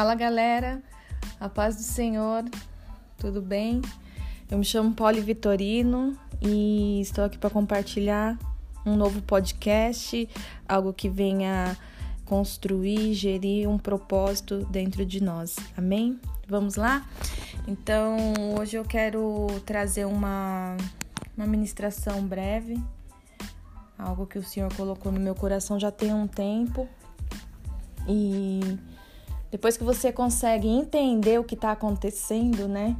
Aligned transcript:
Fala 0.00 0.14
galera, 0.14 0.82
a 1.38 1.46
paz 1.46 1.76
do 1.76 1.82
Senhor, 1.82 2.42
tudo 3.18 3.42
bem? 3.42 3.82
Eu 4.50 4.56
me 4.56 4.64
chamo 4.64 4.94
Poli 4.94 5.20
Vitorino 5.20 6.16
e 6.40 7.02
estou 7.02 7.22
aqui 7.22 7.36
para 7.36 7.50
compartilhar 7.50 8.38
um 8.86 8.96
novo 8.96 9.20
podcast, 9.20 10.26
algo 10.66 10.94
que 10.94 11.06
venha 11.06 11.76
construir, 12.24 13.12
gerir 13.12 13.68
um 13.68 13.76
propósito 13.76 14.66
dentro 14.70 15.04
de 15.04 15.22
nós. 15.22 15.56
Amém? 15.76 16.18
Vamos 16.48 16.76
lá? 16.76 17.06
Então, 17.68 18.16
hoje 18.58 18.78
eu 18.78 18.86
quero 18.86 19.48
trazer 19.66 20.06
uma, 20.06 20.78
uma 21.36 21.46
ministração 21.46 22.22
breve, 22.22 22.82
algo 23.98 24.26
que 24.26 24.38
o 24.38 24.42
Senhor 24.42 24.74
colocou 24.74 25.12
no 25.12 25.20
meu 25.20 25.34
coração 25.34 25.78
já 25.78 25.90
tem 25.90 26.14
um 26.14 26.26
tempo. 26.26 26.88
E 28.08 28.78
depois 29.50 29.76
que 29.76 29.84
você 29.84 30.12
consegue 30.12 30.68
entender 30.68 31.38
o 31.38 31.44
que 31.44 31.54
está 31.54 31.72
acontecendo, 31.72 32.68
né, 32.68 32.96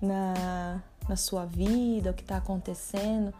na, 0.00 0.82
na 1.08 1.16
sua 1.16 1.44
vida, 1.44 2.10
o 2.10 2.14
que 2.14 2.22
está 2.22 2.36
acontecendo 2.36 3.32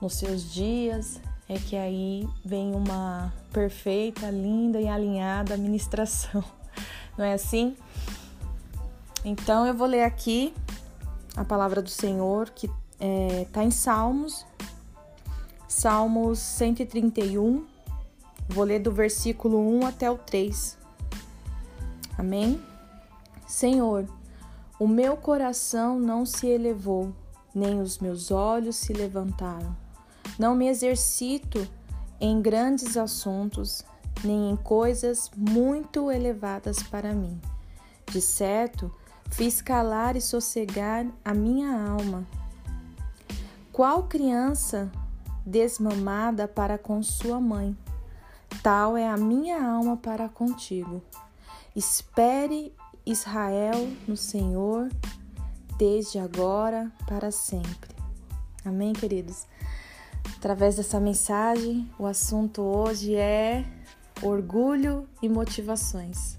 nos 0.00 0.14
seus 0.14 0.50
dias, 0.50 1.20
é 1.48 1.58
que 1.58 1.76
aí 1.76 2.26
vem 2.44 2.74
uma 2.74 3.32
perfeita, 3.52 4.30
linda 4.30 4.80
e 4.80 4.88
alinhada 4.88 5.56
ministração. 5.56 6.42
Não 7.18 7.24
é 7.24 7.34
assim? 7.34 7.76
Então 9.24 9.66
eu 9.66 9.74
vou 9.74 9.86
ler 9.86 10.04
aqui 10.04 10.54
a 11.36 11.44
palavra 11.44 11.82
do 11.82 11.90
Senhor 11.90 12.50
que 12.50 12.66
está 12.66 12.80
é, 13.00 13.46
tá 13.52 13.64
em 13.64 13.70
Salmos, 13.70 14.46
Salmos 15.68 16.38
131. 16.38 17.66
Vou 18.48 18.64
ler 18.64 18.80
do 18.80 18.90
versículo 18.90 19.58
1 19.80 19.86
até 19.86 20.10
o 20.10 20.16
3. 20.16 20.79
Amém? 22.20 22.62
Senhor, 23.46 24.06
o 24.78 24.86
meu 24.86 25.16
coração 25.16 25.98
não 25.98 26.26
se 26.26 26.46
elevou, 26.46 27.14
nem 27.54 27.80
os 27.80 27.98
meus 27.98 28.30
olhos 28.30 28.76
se 28.76 28.92
levantaram. 28.92 29.74
Não 30.38 30.54
me 30.54 30.68
exercito 30.68 31.66
em 32.20 32.42
grandes 32.42 32.98
assuntos, 32.98 33.82
nem 34.22 34.50
em 34.50 34.56
coisas 34.56 35.30
muito 35.34 36.10
elevadas 36.10 36.82
para 36.82 37.14
mim. 37.14 37.40
De 38.10 38.20
certo, 38.20 38.94
fiz 39.30 39.62
calar 39.62 40.14
e 40.14 40.20
sossegar 40.20 41.06
a 41.24 41.32
minha 41.32 41.72
alma. 41.72 42.26
Qual 43.72 44.02
criança 44.02 44.92
desmamada 45.46 46.46
para 46.46 46.76
com 46.76 47.02
sua 47.02 47.40
mãe? 47.40 47.74
Tal 48.62 48.94
é 48.94 49.08
a 49.08 49.16
minha 49.16 49.64
alma 49.66 49.96
para 49.96 50.28
contigo. 50.28 51.02
Espere 51.74 52.74
Israel 53.06 53.88
no 54.06 54.16
Senhor, 54.16 54.88
desde 55.78 56.18
agora 56.18 56.90
para 57.06 57.30
sempre. 57.30 57.94
Amém, 58.64 58.92
queridos? 58.92 59.46
Através 60.36 60.76
dessa 60.76 60.98
mensagem, 60.98 61.88
o 61.96 62.06
assunto 62.06 62.60
hoje 62.60 63.14
é 63.14 63.64
orgulho 64.20 65.08
e 65.22 65.28
motivações. 65.28 66.36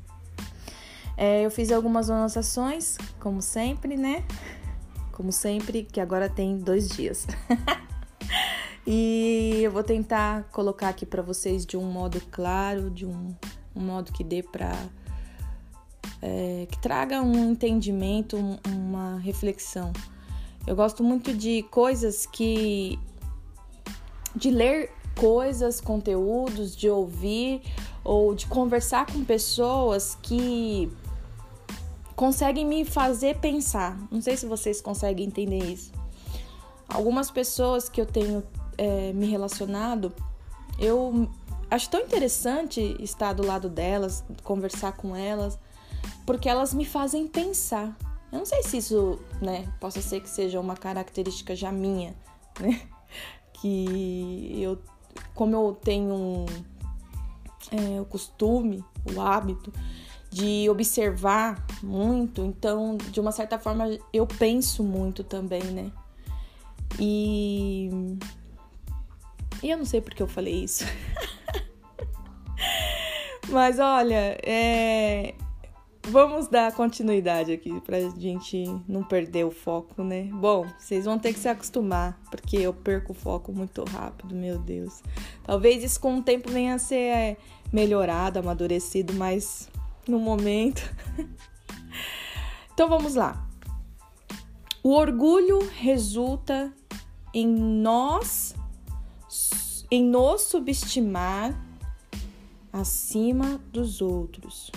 É, 1.15 1.45
eu 1.45 1.49
fiz 1.49 1.71
algumas 1.71 2.09
anotações, 2.09 2.97
como 3.17 3.41
sempre, 3.41 3.95
né? 3.95 4.25
Como 5.13 5.31
sempre, 5.31 5.83
que 5.83 6.01
agora 6.01 6.27
tem 6.27 6.57
dois 6.57 6.89
dias. 6.89 7.25
e 8.85 9.61
eu 9.63 9.71
vou 9.71 9.83
tentar 9.83 10.43
colocar 10.51 10.89
aqui 10.89 11.05
para 11.05 11.21
vocês 11.21 11.65
de 11.65 11.77
um 11.77 11.89
modo 11.89 12.21
claro, 12.31 12.89
de 12.89 13.05
um, 13.05 13.33
um 13.73 13.81
modo 13.81 14.11
que 14.11 14.25
dê 14.25 14.43
para 14.43 14.73
é, 16.21 16.67
que 16.69 16.77
traga 16.77 17.21
um 17.21 17.51
entendimento, 17.51 18.37
um, 18.37 18.57
uma 18.67 19.17
reflexão. 19.17 19.91
Eu 20.67 20.75
gosto 20.75 21.03
muito 21.03 21.33
de 21.33 21.63
coisas 21.63 22.25
que. 22.25 22.99
de 24.35 24.51
ler 24.51 24.91
coisas, 25.15 25.81
conteúdos, 25.81 26.75
de 26.75 26.89
ouvir 26.89 27.61
ou 28.03 28.33
de 28.33 28.45
conversar 28.47 29.05
com 29.05 29.23
pessoas 29.23 30.17
que 30.21 30.91
conseguem 32.15 32.65
me 32.65 32.85
fazer 32.85 33.37
pensar. 33.39 33.97
Não 34.11 34.21
sei 34.21 34.37
se 34.37 34.45
vocês 34.45 34.79
conseguem 34.79 35.25
entender 35.25 35.63
isso. 35.63 35.91
Algumas 36.87 37.31
pessoas 37.31 37.89
que 37.89 37.99
eu 37.99 38.05
tenho 38.05 38.43
é, 38.77 39.11
me 39.13 39.25
relacionado, 39.25 40.13
eu 40.77 41.27
acho 41.69 41.89
tão 41.89 42.01
interessante 42.01 42.95
estar 42.99 43.33
do 43.33 43.45
lado 43.45 43.69
delas, 43.69 44.23
conversar 44.43 44.93
com 44.93 45.15
elas 45.15 45.57
porque 46.25 46.47
elas 46.47 46.73
me 46.73 46.85
fazem 46.85 47.27
pensar. 47.27 47.95
Eu 48.31 48.39
não 48.39 48.45
sei 48.45 48.63
se 48.63 48.77
isso, 48.77 49.19
né, 49.41 49.67
possa 49.79 50.01
ser 50.01 50.21
que 50.21 50.29
seja 50.29 50.59
uma 50.59 50.75
característica 50.75 51.55
já 51.55 51.71
minha, 51.71 52.15
né? 52.59 52.81
Que 53.53 54.59
eu, 54.59 54.79
como 55.35 55.55
eu 55.55 55.77
tenho 55.83 56.15
um, 56.15 56.45
é, 57.71 58.01
o 58.01 58.05
costume, 58.05 58.83
o 59.15 59.21
hábito 59.21 59.71
de 60.31 60.69
observar 60.69 61.63
muito, 61.83 62.41
então, 62.41 62.97
de 62.97 63.19
uma 63.19 63.33
certa 63.33 63.59
forma, 63.59 63.85
eu 64.13 64.25
penso 64.25 64.81
muito 64.81 65.23
também, 65.23 65.61
né? 65.63 65.91
E. 66.97 67.89
E 69.61 69.69
eu 69.69 69.77
não 69.77 69.85
sei 69.85 70.01
porque 70.01 70.23
eu 70.23 70.27
falei 70.27 70.63
isso. 70.63 70.85
Mas 73.49 73.77
olha, 73.77 74.37
é, 74.43 75.35
Vamos 76.07 76.47
dar 76.47 76.73
continuidade 76.73 77.51
aqui 77.51 77.79
pra 77.81 77.99
gente 77.99 78.63
não 78.87 79.03
perder 79.03 79.45
o 79.45 79.51
foco, 79.51 80.03
né? 80.03 80.23
Bom, 80.33 80.65
vocês 80.77 81.05
vão 81.05 81.17
ter 81.19 81.31
que 81.31 81.39
se 81.39 81.47
acostumar, 81.47 82.19
porque 82.29 82.57
eu 82.57 82.73
perco 82.73 83.11
o 83.11 83.15
foco 83.15 83.53
muito 83.53 83.83
rápido, 83.83 84.35
meu 84.35 84.57
Deus. 84.57 85.01
Talvez 85.43 85.83
isso 85.83 85.99
com 85.99 86.17
o 86.17 86.23
tempo 86.23 86.49
venha 86.49 86.75
a 86.75 86.79
ser 86.79 86.95
é, 86.95 87.37
melhorado, 87.71 88.39
amadurecido, 88.39 89.13
mas 89.13 89.69
no 90.07 90.19
momento. 90.19 90.81
então 92.73 92.89
vamos 92.89 93.13
lá. 93.13 93.47
O 94.83 94.93
orgulho 94.93 95.59
resulta 95.75 96.73
em 97.31 97.47
nós, 97.47 98.55
em 99.89 100.03
nos 100.03 100.41
subestimar 100.41 101.55
acima 102.73 103.61
dos 103.71 104.01
outros 104.01 104.71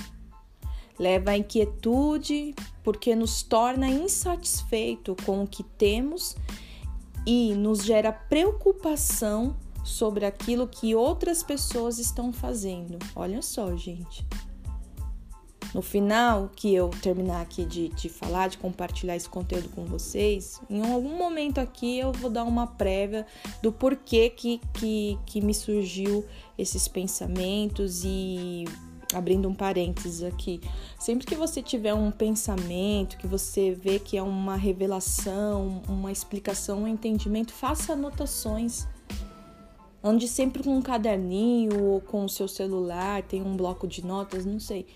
leva 0.99 1.32
à 1.32 1.37
inquietude 1.37 2.55
porque 2.82 3.15
nos 3.15 3.43
torna 3.43 3.88
insatisfeito 3.88 5.16
com 5.25 5.43
o 5.43 5.47
que 5.47 5.62
temos 5.62 6.37
e 7.27 7.55
nos 7.55 7.82
gera 7.82 8.12
preocupação 8.12 9.56
sobre 9.84 10.25
aquilo 10.25 10.66
que 10.66 10.94
outras 10.94 11.43
pessoas 11.43 11.99
estão 11.99 12.33
fazendo. 12.33 12.99
Olha 13.15 13.43
só, 13.43 13.77
gente. 13.77 14.27
No 15.75 15.83
final, 15.83 16.50
que 16.54 16.72
eu 16.72 16.88
terminar 17.03 17.43
aqui 17.43 17.65
de, 17.65 17.88
de 17.88 18.09
falar, 18.09 18.49
de 18.49 18.56
compartilhar 18.59 19.16
esse 19.16 19.28
conteúdo 19.28 19.69
com 19.71 19.84
vocês, 19.84 20.60
em 20.71 20.81
algum 20.81 21.19
momento 21.19 21.59
aqui 21.59 21.99
eu 21.99 22.12
vou 22.12 22.31
dar 22.31 22.44
uma 22.44 22.65
prévia 22.65 23.27
do 23.60 23.72
porquê 23.72 24.31
que, 24.31 24.60
que, 24.72 25.19
que 25.27 25.41
me 25.41 25.53
surgiu 25.53 26.25
esses 26.56 26.87
pensamentos 26.87 28.03
e 28.04 28.66
abrindo 29.14 29.48
um 29.48 29.54
parênteses 29.54 30.22
aqui, 30.22 30.60
sempre 30.98 31.26
que 31.26 31.34
você 31.34 31.62
tiver 31.62 31.94
um 31.94 32.10
pensamento, 32.10 33.16
que 33.16 33.26
você 33.26 33.72
vê 33.72 33.98
que 33.98 34.16
é 34.16 34.22
uma 34.22 34.56
revelação, 34.56 35.82
uma 35.88 36.10
explicação, 36.10 36.82
um 36.82 36.88
entendimento, 36.88 37.53
faça 37.53 37.92
anotações. 37.92 38.86
Ande 40.03 40.28
sempre 40.28 40.62
com 40.62 40.77
um 40.77 40.83
caderninho 40.83 41.83
ou 41.83 42.00
com 42.00 42.24
o 42.24 42.28
seu 42.28 42.47
celular, 42.47 43.22
tem 43.22 43.41
um 43.41 43.56
bloco 43.56 43.86
de 43.86 44.04
notas, 44.04 44.44
não 44.44 44.60
sei 44.60 44.86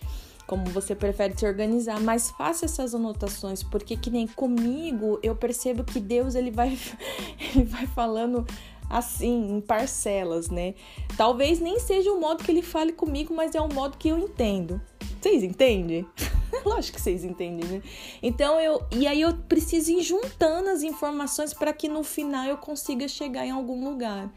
como 0.48 0.64
você 0.70 0.94
prefere 0.94 1.36
se 1.36 1.46
organizar, 1.46 2.00
mas 2.00 2.30
faça 2.30 2.64
essas 2.64 2.94
anotações, 2.94 3.62
porque 3.62 3.98
que 3.98 4.08
nem 4.08 4.26
comigo, 4.26 5.20
eu 5.22 5.36
percebo 5.36 5.84
que 5.84 6.00
Deus 6.00 6.34
ele 6.34 6.50
vai 6.50 6.76
ele 7.54 7.64
vai 7.64 7.86
falando 7.86 8.46
assim, 8.88 9.56
em 9.56 9.60
parcelas, 9.60 10.48
né? 10.48 10.74
Talvez 11.16 11.60
nem 11.60 11.78
seja 11.78 12.12
o 12.12 12.20
modo 12.20 12.42
que 12.42 12.50
ele 12.50 12.62
fale 12.62 12.92
comigo, 12.92 13.34
mas 13.34 13.54
é 13.54 13.60
o 13.60 13.72
modo 13.72 13.96
que 13.96 14.08
eu 14.08 14.18
entendo. 14.18 14.80
Vocês 15.20 15.42
entendem? 15.42 16.06
Lógico 16.64 16.96
que 16.96 17.02
vocês 17.02 17.24
entendem, 17.24 17.68
né? 17.68 17.82
Então 18.22 18.60
eu. 18.60 18.82
E 18.90 19.06
aí 19.06 19.20
eu 19.20 19.34
preciso 19.48 19.90
ir 19.92 20.02
juntando 20.02 20.70
as 20.70 20.82
informações 20.82 21.52
para 21.52 21.72
que 21.72 21.88
no 21.88 22.02
final 22.02 22.46
eu 22.46 22.56
consiga 22.56 23.06
chegar 23.08 23.44
em 23.46 23.50
algum 23.50 23.84
lugar. 23.84 24.32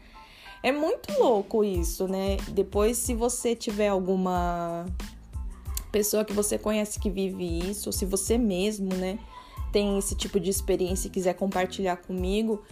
É 0.62 0.70
muito 0.70 1.12
louco 1.18 1.64
isso, 1.64 2.06
né? 2.06 2.36
Depois, 2.48 2.96
se 2.96 3.14
você 3.14 3.56
tiver 3.56 3.88
alguma 3.88 4.86
pessoa 5.90 6.24
que 6.24 6.32
você 6.32 6.56
conhece 6.56 7.00
que 7.00 7.10
vive 7.10 7.58
isso, 7.68 7.88
ou 7.88 7.92
se 7.92 8.06
você 8.06 8.38
mesmo, 8.38 8.94
né, 8.94 9.18
tem 9.72 9.98
esse 9.98 10.14
tipo 10.14 10.38
de 10.40 10.48
experiência 10.48 11.08
e 11.08 11.10
quiser 11.10 11.34
compartilhar 11.34 11.96
comigo, 11.96 12.62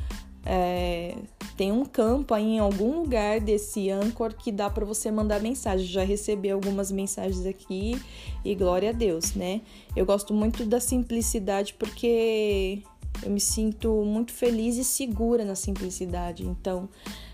é, 0.44 1.16
tem 1.56 1.70
um 1.70 1.84
campo 1.84 2.32
aí 2.32 2.54
em 2.54 2.58
algum 2.58 3.00
lugar 3.00 3.40
desse 3.40 3.90
Anchor 3.90 4.34
que 4.34 4.50
dá 4.50 4.70
para 4.70 4.84
você 4.84 5.10
mandar 5.10 5.40
mensagem. 5.40 5.87
Já 5.87 6.02
recebi 6.02 6.50
algumas 6.50 6.90
mensagens 6.90 7.44
aqui 7.44 8.00
e 8.44 8.54
glória 8.54 8.90
a 8.90 8.92
Deus, 8.92 9.34
né? 9.34 9.60
Eu 9.94 10.06
gosto 10.06 10.32
muito 10.32 10.64
da 10.64 10.81
simplicidade 10.81 11.75
porque 11.75 12.82
eu 13.22 13.31
me 13.31 13.40
sinto 13.40 14.04
muito 14.04 14.32
feliz 14.32 14.76
e 14.76 14.84
segura 14.84 15.44
na 15.44 15.54
simplicidade. 15.54 16.46
Então, 16.46 16.88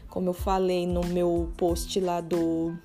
como 0.09 0.31
eu 0.31 0.35
falei 0.35 0.87
no 0.87 1.03
meu 1.07 1.53
post 1.57 2.01
lá 2.01 2.21
do, 2.21 2.77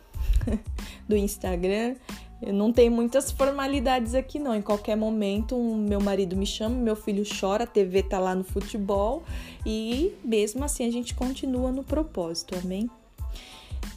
do 1.09 1.17
Instagram, 1.17 1.95
não 2.41 2.73
tenho 2.73 2.91
muitas 2.91 3.31
formalidades 3.31 4.15
aqui, 4.15 4.39
não. 4.39 4.55
Em 4.55 4.61
qualquer 4.61 4.95
momento, 4.95 5.55
um, 5.55 5.75
meu 5.75 6.01
marido 6.01 6.35
me 6.35 6.45
chama, 6.45 6.75
meu 6.75 6.95
filho 6.95 7.23
chora, 7.23 7.65
a 7.65 7.67
TV 7.67 8.01
tá 8.01 8.17
lá 8.17 8.33
no 8.33 8.43
futebol 8.43 9.23
e 9.65 10.13
mesmo 10.23 10.63
assim 10.63 10.87
a 10.87 10.91
gente 10.91 11.13
continua 11.13 11.71
no 11.71 11.83
propósito, 11.83 12.55
amém? 12.61 12.89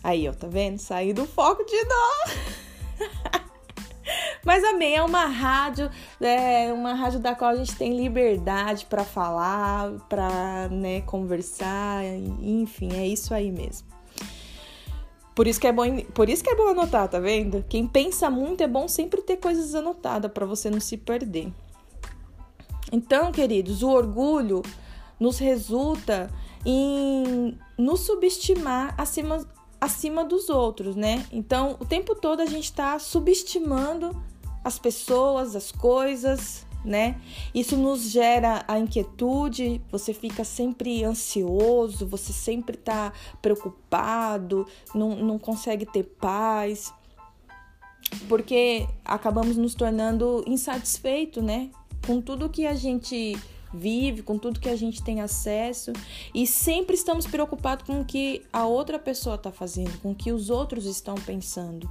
Aí, 0.03 0.29
ó, 0.29 0.33
tá 0.33 0.47
vendo? 0.47 0.79
Saí 0.79 1.15
do 1.15 1.25
foco 1.25 1.65
de 1.65 1.83
novo. 1.85 3.45
Mas 4.45 4.63
amém, 4.63 4.97
é 4.97 5.03
uma 5.03 5.25
rádio, 5.25 5.91
é 6.21 6.71
uma 6.71 6.93
rádio 6.93 7.19
da 7.19 7.35
qual 7.35 7.53
a 7.53 7.57
gente 7.57 7.75
tem 7.75 7.97
liberdade 7.97 8.85
para 8.85 9.03
falar, 9.03 9.91
para 10.07 10.69
né, 10.69 11.01
conversar, 11.01 12.05
enfim, 12.43 12.95
é 12.95 13.07
isso 13.07 13.33
aí 13.33 13.51
mesmo. 13.51 13.94
Por 15.35 15.47
isso 15.49 15.61
que 15.61 15.67
é 15.67 15.73
bom, 15.73 16.01
por 16.15 16.29
isso 16.29 16.45
que 16.45 16.51
é 16.51 16.55
bom 16.55 16.69
anotar, 16.69 17.09
tá 17.09 17.19
vendo? 17.19 17.65
Quem 17.69 17.87
pensa 17.87 18.31
muito 18.31 18.63
é 18.63 18.69
bom 18.69 18.87
sempre 18.87 19.21
ter 19.21 19.37
coisas 19.39 19.75
anotadas 19.75 20.31
para 20.31 20.47
você 20.47 20.71
não 20.71 20.81
se 20.81 20.97
perder. 20.97 21.53
Então, 22.93 23.33
queridos, 23.33 23.83
o 23.83 23.91
orgulho 23.91 24.63
nos 25.19 25.39
resulta 25.39 26.31
em 26.65 27.59
nos 27.77 28.01
subestimar 28.01 28.95
acima, 28.97 29.45
acima 29.81 30.25
dos 30.25 30.49
outros, 30.49 30.95
né? 30.95 31.27
Então, 31.33 31.77
o 31.81 31.85
tempo 31.85 32.15
todo 32.15 32.41
a 32.41 32.47
gente 32.47 32.65
está 32.65 32.99
subestimando 33.01 34.17
as 34.63 34.79
pessoas, 34.79 35.57
as 35.57 35.73
coisas, 35.73 36.65
né? 36.85 37.21
Isso 37.55 37.77
nos 37.77 38.11
gera 38.11 38.65
a 38.69 38.79
inquietude, 38.79 39.81
você 39.91 40.13
fica 40.13 40.45
sempre 40.45 41.03
ansioso, 41.05 42.07
você 42.07 42.33
sempre 42.33 42.77
está 42.77 43.13
preocupado, 43.41 44.67
não, 44.95 45.17
não 45.17 45.39
consegue 45.39 45.87
ter 45.87 46.05
paz, 46.05 46.93
porque 48.29 48.87
acabamos 49.05 49.57
nos 49.57 49.75
tornando 49.75 50.45
insatisfeitos, 50.47 51.43
né? 51.43 51.71
Com 52.07 52.21
tudo 52.21 52.51
que 52.51 52.67
a 52.67 52.75
gente 52.75 53.37
vive, 53.73 54.23
com 54.23 54.39
tudo 54.39 54.61
que 54.61 54.69
a 54.69 54.77
gente 54.77 55.03
tem 55.03 55.21
acesso 55.21 55.93
e 56.33 56.47
sempre 56.47 56.95
estamos 56.95 57.27
preocupados 57.27 57.85
com 57.85 58.01
o 58.01 58.05
que 58.05 58.43
a 58.53 58.67
outra 58.67 58.99
pessoa 58.99 59.35
está 59.35 59.51
fazendo, 59.51 59.99
com 60.01 60.13
o 60.13 60.15
que 60.15 60.31
os 60.31 60.49
outros 60.49 60.87
estão 60.87 61.17
pensando. 61.17 61.91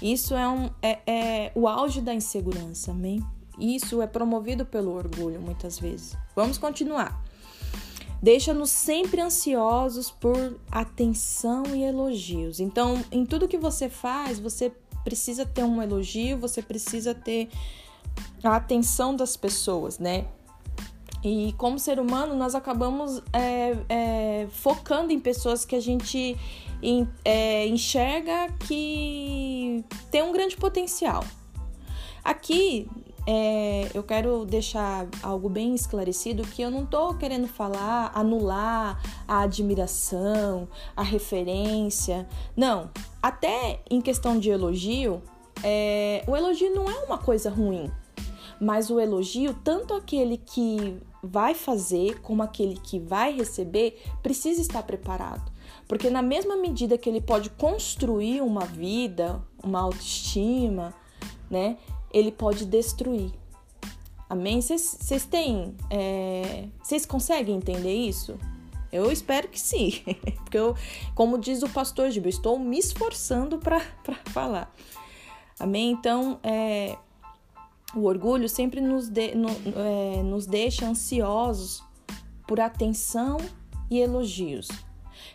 Isso 0.00 0.34
é, 0.34 0.48
um, 0.48 0.70
é, 0.82 0.98
é 1.06 1.52
o 1.54 1.66
auge 1.66 2.00
da 2.00 2.14
insegurança, 2.14 2.92
amém? 2.92 3.24
Isso 3.58 4.00
é 4.00 4.06
promovido 4.06 4.64
pelo 4.64 4.92
orgulho, 4.92 5.40
muitas 5.40 5.78
vezes. 5.78 6.16
Vamos 6.34 6.58
continuar. 6.58 7.22
Deixa-nos 8.22 8.70
sempre 8.70 9.20
ansiosos 9.20 10.10
por 10.10 10.58
atenção 10.70 11.62
e 11.74 11.84
elogios. 11.84 12.58
Então, 12.58 13.02
em 13.12 13.24
tudo 13.24 13.46
que 13.46 13.58
você 13.58 13.88
faz, 13.88 14.40
você 14.40 14.72
precisa 15.04 15.46
ter 15.46 15.62
um 15.62 15.80
elogio, 15.80 16.36
você 16.36 16.60
precisa 16.60 17.14
ter 17.14 17.48
a 18.42 18.56
atenção 18.56 19.14
das 19.14 19.36
pessoas, 19.36 19.98
né? 19.98 20.26
E 21.22 21.52
como 21.58 21.78
ser 21.78 21.98
humano, 21.98 22.34
nós 22.34 22.54
acabamos 22.54 23.22
é, 23.32 23.76
é, 23.88 24.46
focando 24.50 25.12
em 25.12 25.18
pessoas 25.18 25.64
que 25.64 25.74
a 25.74 25.80
gente 25.80 26.36
é, 27.24 27.66
enxerga 27.66 28.52
que 28.66 29.84
tem 30.10 30.22
um 30.22 30.32
grande 30.32 30.56
potencial. 30.56 31.24
Aqui 32.22 32.88
é, 33.30 33.90
eu 33.92 34.02
quero 34.02 34.46
deixar 34.46 35.06
algo 35.22 35.50
bem 35.50 35.74
esclarecido 35.74 36.42
que 36.44 36.62
eu 36.62 36.70
não 36.70 36.84
estou 36.84 37.12
querendo 37.12 37.46
falar, 37.46 38.10
anular 38.14 38.98
a 39.28 39.42
admiração, 39.42 40.66
a 40.96 41.02
referência. 41.02 42.26
Não, 42.56 42.88
até 43.22 43.82
em 43.90 44.00
questão 44.00 44.38
de 44.38 44.48
elogio, 44.48 45.22
é, 45.62 46.24
o 46.26 46.34
elogio 46.34 46.74
não 46.74 46.90
é 46.90 47.04
uma 47.04 47.18
coisa 47.18 47.50
ruim, 47.50 47.90
mas 48.58 48.88
o 48.88 48.98
elogio, 48.98 49.52
tanto 49.62 49.92
aquele 49.92 50.38
que 50.38 50.96
vai 51.22 51.54
fazer 51.54 52.22
como 52.22 52.42
aquele 52.42 52.76
que 52.76 52.98
vai 52.98 53.36
receber, 53.36 54.02
precisa 54.22 54.62
estar 54.62 54.82
preparado. 54.84 55.52
Porque 55.86 56.08
na 56.08 56.22
mesma 56.22 56.56
medida 56.56 56.96
que 56.96 57.10
ele 57.10 57.20
pode 57.20 57.50
construir 57.50 58.40
uma 58.40 58.64
vida, 58.64 59.42
uma 59.62 59.80
autoestima, 59.80 60.94
né? 61.50 61.76
Ele 62.12 62.32
pode 62.32 62.64
destruir. 62.64 63.30
Amém? 64.28 64.60
Vocês 64.60 65.24
têm. 65.24 65.74
Vocês 66.82 67.04
é, 67.04 67.06
conseguem 67.06 67.56
entender 67.56 67.94
isso? 67.94 68.38
Eu 68.92 69.10
espero 69.10 69.48
que 69.48 69.60
sim. 69.60 70.02
Porque 70.44 70.58
eu, 70.58 70.74
como 71.14 71.38
diz 71.38 71.62
o 71.62 71.68
pastor 71.68 72.10
Gil, 72.10 72.26
estou 72.26 72.58
me 72.58 72.78
esforçando 72.78 73.58
para 73.58 73.80
falar. 74.32 74.74
Amém? 75.58 75.90
Então, 75.90 76.38
é, 76.42 76.96
o 77.94 78.04
orgulho 78.04 78.48
sempre 78.48 78.80
nos, 78.80 79.08
de, 79.08 79.34
no, 79.34 79.48
é, 79.48 80.22
nos 80.22 80.46
deixa 80.46 80.86
ansiosos 80.86 81.82
por 82.46 82.60
atenção 82.60 83.38
e 83.90 83.98
elogios. 83.98 84.68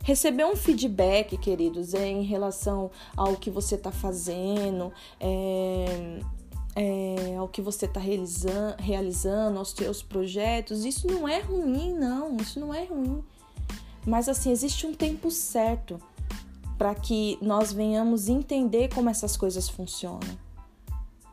Receber 0.03 0.45
um 0.45 0.55
feedback, 0.55 1.37
queridos, 1.37 1.93
é 1.93 2.07
em 2.07 2.23
relação 2.23 2.89
ao 3.15 3.35
que 3.35 3.49
você 3.49 3.75
está 3.75 3.91
fazendo, 3.91 4.91
é, 5.19 6.19
é, 6.75 7.35
ao 7.37 7.47
que 7.47 7.61
você 7.61 7.85
está 7.85 7.99
realizando, 7.99 8.75
realizando, 8.79 9.59
aos 9.59 9.71
seus 9.71 10.01
projetos, 10.01 10.85
isso 10.85 11.07
não 11.07 11.27
é 11.27 11.39
ruim, 11.39 11.93
não, 11.93 12.37
isso 12.37 12.59
não 12.59 12.73
é 12.73 12.85
ruim. 12.85 13.23
Mas 14.05 14.27
assim, 14.27 14.51
existe 14.51 14.85
um 14.85 14.93
tempo 14.93 15.29
certo 15.31 15.99
para 16.77 16.93
que 16.95 17.37
nós 17.41 17.71
venhamos 17.71 18.27
entender 18.27 18.93
como 18.93 19.09
essas 19.09 19.37
coisas 19.37 19.69
funcionam. 19.69 20.43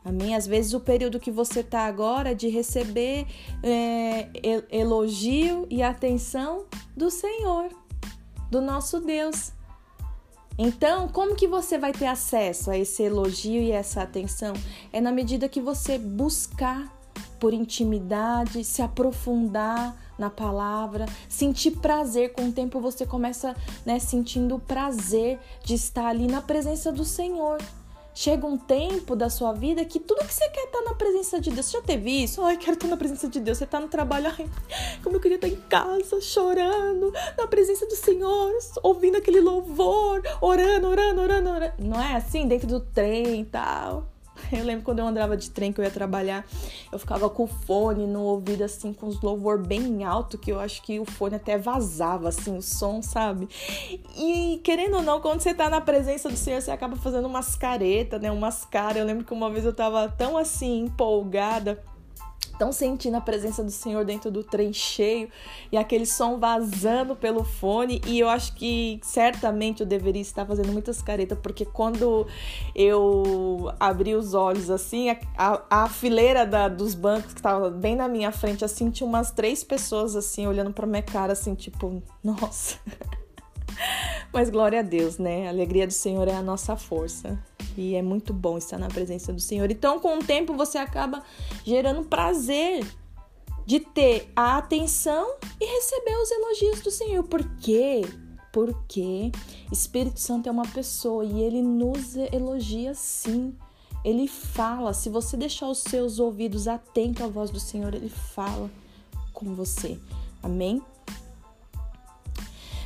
Amém? 0.03 0.35
Às 0.35 0.47
vezes 0.47 0.73
o 0.73 0.79
período 0.79 1.19
que 1.19 1.29
você 1.29 1.59
está 1.59 1.85
agora 1.85 2.31
é 2.31 2.33
de 2.33 2.47
receber 2.47 3.27
é, 3.61 4.29
elogio 4.71 5.67
e 5.69 5.83
atenção 5.83 6.65
do 6.95 7.11
Senhor, 7.11 7.69
do 8.49 8.61
nosso 8.61 8.99
Deus. 8.99 9.53
Então, 10.57 11.07
como 11.07 11.35
que 11.35 11.47
você 11.47 11.77
vai 11.77 11.91
ter 11.91 12.07
acesso 12.07 12.69
a 12.69 12.77
esse 12.77 13.03
elogio 13.03 13.61
e 13.61 13.71
essa 13.71 14.03
atenção? 14.03 14.53
É 14.91 14.99
na 14.99 15.11
medida 15.11 15.49
que 15.49 15.61
você 15.61 15.97
buscar 15.97 16.91
por 17.39 17.53
intimidade, 17.53 18.63
se 18.63 18.81
aprofundar 18.81 19.97
na 20.17 20.29
palavra, 20.29 21.07
sentir 21.27 21.71
prazer. 21.71 22.33
Com 22.33 22.49
o 22.49 22.51
tempo 22.51 22.79
você 22.79 23.05
começa, 23.05 23.55
né, 23.83 23.97
sentindo 23.97 24.59
prazer 24.59 25.39
de 25.63 25.73
estar 25.73 26.05
ali 26.05 26.27
na 26.27 26.41
presença 26.41 26.91
do 26.91 27.03
Senhor. 27.03 27.57
Chega 28.13 28.45
um 28.45 28.57
tempo 28.57 29.15
da 29.15 29.29
sua 29.29 29.53
vida 29.53 29.85
que 29.85 29.99
tudo 29.99 30.25
que 30.25 30.33
você 30.33 30.47
quer 30.49 30.67
tá 30.67 30.81
na 30.81 30.93
presença 30.93 31.39
de 31.39 31.49
Deus. 31.49 31.65
Você 31.65 31.77
já 31.77 31.83
teve 31.83 32.23
isso? 32.23 32.41
Ai, 32.43 32.57
quero 32.57 32.73
estar 32.73 32.87
na 32.87 32.97
presença 32.97 33.27
de 33.27 33.39
Deus. 33.39 33.57
Você 33.57 33.63
está 33.63 33.79
no 33.79 33.87
trabalho, 33.87 34.27
ai, 34.37 34.49
como 35.01 35.15
eu 35.15 35.19
queria 35.19 35.35
estar 35.35 35.47
em 35.47 35.55
casa, 35.55 36.19
chorando, 36.19 37.11
na 37.37 37.47
presença 37.47 37.85
do 37.85 37.95
Senhor, 37.95 38.51
ouvindo 38.83 39.17
aquele 39.17 39.39
louvor, 39.39 40.21
orando, 40.41 40.87
orando, 40.87 41.21
orando, 41.21 41.49
orando. 41.49 41.73
Não 41.79 42.01
é 42.01 42.15
assim? 42.15 42.47
Dentro 42.47 42.67
do 42.67 42.81
trem 42.81 43.41
e 43.41 43.45
tal. 43.45 44.10
Eu 44.61 44.65
lembro 44.65 44.83
quando 44.83 44.99
eu 44.99 45.07
andava 45.07 45.37
de 45.37 45.49
trem 45.49 45.71
que 45.71 45.79
eu 45.79 45.85
ia 45.85 45.91
trabalhar, 45.91 46.45
eu 46.91 46.99
ficava 46.99 47.29
com 47.29 47.43
o 47.43 47.47
fone 47.47 48.05
no 48.05 48.21
ouvido, 48.21 48.63
assim, 48.63 48.93
com 48.93 49.07
os 49.07 49.21
louvor 49.21 49.57
bem 49.57 50.03
alto, 50.03 50.37
que 50.37 50.51
eu 50.51 50.59
acho 50.59 50.81
que 50.81 50.99
o 50.99 51.05
fone 51.05 51.35
até 51.35 51.57
vazava, 51.57 52.29
assim, 52.29 52.57
o 52.57 52.61
som, 52.61 53.01
sabe? 53.01 53.47
E 54.17 54.59
querendo 54.63 54.97
ou 54.97 55.03
não, 55.03 55.21
quando 55.21 55.39
você 55.39 55.53
tá 55.53 55.69
na 55.69 55.79
presença 55.79 56.29
do 56.29 56.35
Senhor, 56.35 56.61
você 56.61 56.71
acaba 56.71 56.95
fazendo 56.95 57.27
umas 57.27 57.55
caretas, 57.55 58.21
né? 58.21 58.31
Umas 58.31 58.65
caras. 58.65 58.97
Eu 58.97 59.05
lembro 59.05 59.23
que 59.23 59.33
uma 59.33 59.49
vez 59.49 59.65
eu 59.65 59.73
tava 59.73 60.09
tão 60.09 60.37
assim, 60.37 60.81
empolgada 60.81 61.81
tão 62.61 62.71
sentindo 62.71 63.17
a 63.17 63.21
presença 63.21 63.63
do 63.63 63.71
Senhor 63.71 64.05
dentro 64.05 64.29
do 64.29 64.43
trem 64.43 64.71
cheio 64.71 65.27
e 65.71 65.77
aquele 65.77 66.05
som 66.05 66.37
vazando 66.37 67.15
pelo 67.15 67.43
fone. 67.43 67.99
E 68.05 68.19
eu 68.19 68.29
acho 68.29 68.53
que 68.53 68.99
certamente 69.01 69.81
eu 69.81 69.87
deveria 69.87 70.21
estar 70.21 70.45
fazendo 70.45 70.71
muitas 70.71 71.01
caretas, 71.01 71.39
porque 71.41 71.65
quando 71.65 72.27
eu 72.75 73.73
abri 73.79 74.13
os 74.13 74.35
olhos 74.35 74.69
assim, 74.69 75.09
a, 75.09 75.17
a, 75.35 75.85
a 75.85 75.89
fileira 75.89 76.45
da, 76.45 76.67
dos 76.67 76.93
bancos 76.93 77.33
que 77.33 77.39
estava 77.39 77.71
bem 77.71 77.95
na 77.95 78.07
minha 78.07 78.31
frente, 78.31 78.63
assim, 78.63 78.91
tinha 78.91 79.07
umas 79.07 79.31
três 79.31 79.63
pessoas 79.63 80.15
assim 80.15 80.45
olhando 80.45 80.71
para 80.71 80.85
minha 80.85 81.01
cara, 81.01 81.33
assim, 81.33 81.55
tipo, 81.55 82.03
nossa. 82.23 82.77
Mas 84.33 84.49
glória 84.49 84.79
a 84.79 84.83
Deus, 84.83 85.17
né? 85.17 85.47
A 85.47 85.49
alegria 85.49 85.85
do 85.85 85.93
Senhor 85.93 86.27
é 86.27 86.33
a 86.33 86.41
nossa 86.41 86.75
força. 86.75 87.37
E 87.77 87.95
é 87.95 88.01
muito 88.01 88.33
bom 88.33 88.57
estar 88.57 88.77
na 88.77 88.87
presença 88.87 89.31
do 89.31 89.39
Senhor. 89.39 89.69
Então, 89.71 89.99
com 89.99 90.17
o 90.17 90.23
tempo, 90.23 90.55
você 90.55 90.77
acaba 90.77 91.23
gerando 91.65 92.03
prazer 92.03 92.85
de 93.65 93.79
ter 93.79 94.31
a 94.35 94.57
atenção 94.57 95.35
e 95.59 95.65
receber 95.65 96.15
os 96.17 96.31
elogios 96.31 96.81
do 96.81 96.91
Senhor. 96.91 97.23
Por 97.23 97.43
quê? 97.57 98.01
Porque 98.51 99.31
Espírito 99.71 100.19
Santo 100.19 100.49
é 100.49 100.51
uma 100.51 100.67
pessoa 100.67 101.23
e 101.23 101.41
ele 101.41 101.61
nos 101.61 102.15
elogia 102.15 102.93
sim. 102.93 103.55
Ele 104.03 104.27
fala, 104.27 104.93
se 104.93 105.09
você 105.09 105.37
deixar 105.37 105.69
os 105.69 105.77
seus 105.77 106.19
ouvidos 106.19 106.67
atentos 106.67 107.23
à 107.23 107.27
voz 107.27 107.51
do 107.51 107.59
Senhor, 107.59 107.93
ele 107.93 108.09
fala 108.09 108.69
com 109.31 109.53
você. 109.53 109.97
Amém? 110.41 110.81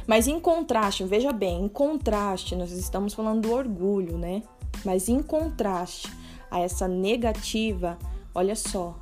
Mas 0.07 0.27
em 0.27 0.39
contraste, 0.39 1.03
veja 1.03 1.31
bem, 1.31 1.65
em 1.65 1.67
contraste, 1.67 2.55
nós 2.55 2.71
estamos 2.71 3.13
falando 3.13 3.47
do 3.47 3.53
orgulho, 3.53 4.17
né? 4.17 4.43
Mas 4.83 5.09
em 5.09 5.21
contraste 5.21 6.11
a 6.51 6.59
essa 6.59 6.87
negativa, 6.87 7.97
olha 8.33 8.55
só, 8.55 8.95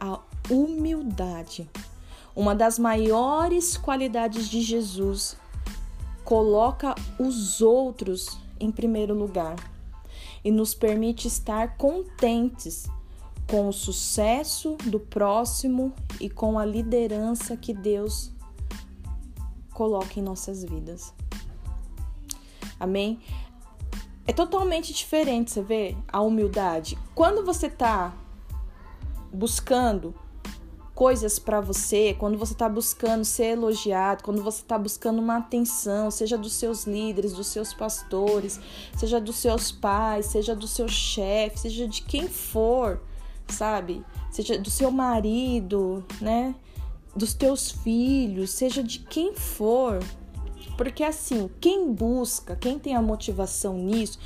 a 0.00 0.20
humildade. 0.48 1.68
Uma 2.36 2.54
das 2.54 2.78
maiores 2.78 3.76
qualidades 3.76 4.48
de 4.48 4.60
Jesus 4.60 5.36
coloca 6.24 6.94
os 7.18 7.60
outros 7.60 8.38
em 8.58 8.70
primeiro 8.70 9.14
lugar 9.14 9.56
e 10.44 10.50
nos 10.50 10.74
permite 10.74 11.28
estar 11.28 11.76
contentes 11.76 12.86
com 13.48 13.68
o 13.68 13.72
sucesso 13.72 14.76
do 14.84 14.98
próximo 14.98 15.92
e 16.20 16.30
com 16.30 16.58
a 16.58 16.64
liderança 16.64 17.56
que 17.56 17.74
Deus 17.74 18.30
coloca 19.74 20.18
em 20.18 20.22
nossas 20.22 20.64
vidas. 20.64 21.12
Amém? 22.80 23.20
É 24.26 24.32
totalmente 24.32 24.94
diferente, 24.94 25.50
você 25.50 25.62
vê, 25.62 25.96
a 26.08 26.22
humildade. 26.22 26.96
Quando 27.14 27.44
você 27.44 27.66
está 27.66 28.14
buscando 29.32 30.14
coisas 30.94 31.38
para 31.38 31.60
você, 31.60 32.14
quando 32.14 32.38
você 32.38 32.52
está 32.52 32.68
buscando 32.68 33.24
ser 33.24 33.56
elogiado, 33.56 34.22
quando 34.22 34.42
você 34.42 34.62
está 34.62 34.78
buscando 34.78 35.18
uma 35.18 35.38
atenção, 35.38 36.10
seja 36.10 36.38
dos 36.38 36.52
seus 36.52 36.84
líderes, 36.84 37.32
dos 37.32 37.48
seus 37.48 37.74
pastores, 37.74 38.60
seja 38.96 39.20
dos 39.20 39.36
seus 39.36 39.72
pais, 39.72 40.26
seja 40.26 40.54
do 40.54 40.68
seu 40.68 40.88
chefe, 40.88 41.58
seja 41.60 41.88
de 41.88 42.00
quem 42.02 42.28
for, 42.28 43.02
sabe? 43.48 44.04
Seja 44.30 44.56
do 44.56 44.70
seu 44.70 44.90
marido, 44.90 46.04
né? 46.20 46.54
Dos 47.14 47.34
teus 47.34 47.70
filhos, 47.70 48.50
seja 48.50 48.82
de 48.82 48.98
quem 48.98 49.34
for. 49.34 50.00
Porque 50.76 51.04
assim, 51.04 51.48
quem 51.60 51.92
busca, 51.92 52.56
quem 52.56 52.78
tem 52.78 52.96
a 52.96 53.02
motivação 53.02 53.78
nisso, 53.78 54.18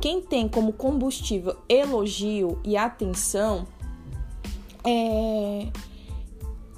quem 0.00 0.20
tem 0.20 0.48
como 0.48 0.72
combustível 0.72 1.56
elogio 1.68 2.60
e 2.62 2.76
atenção, 2.76 3.66
é 4.84 5.68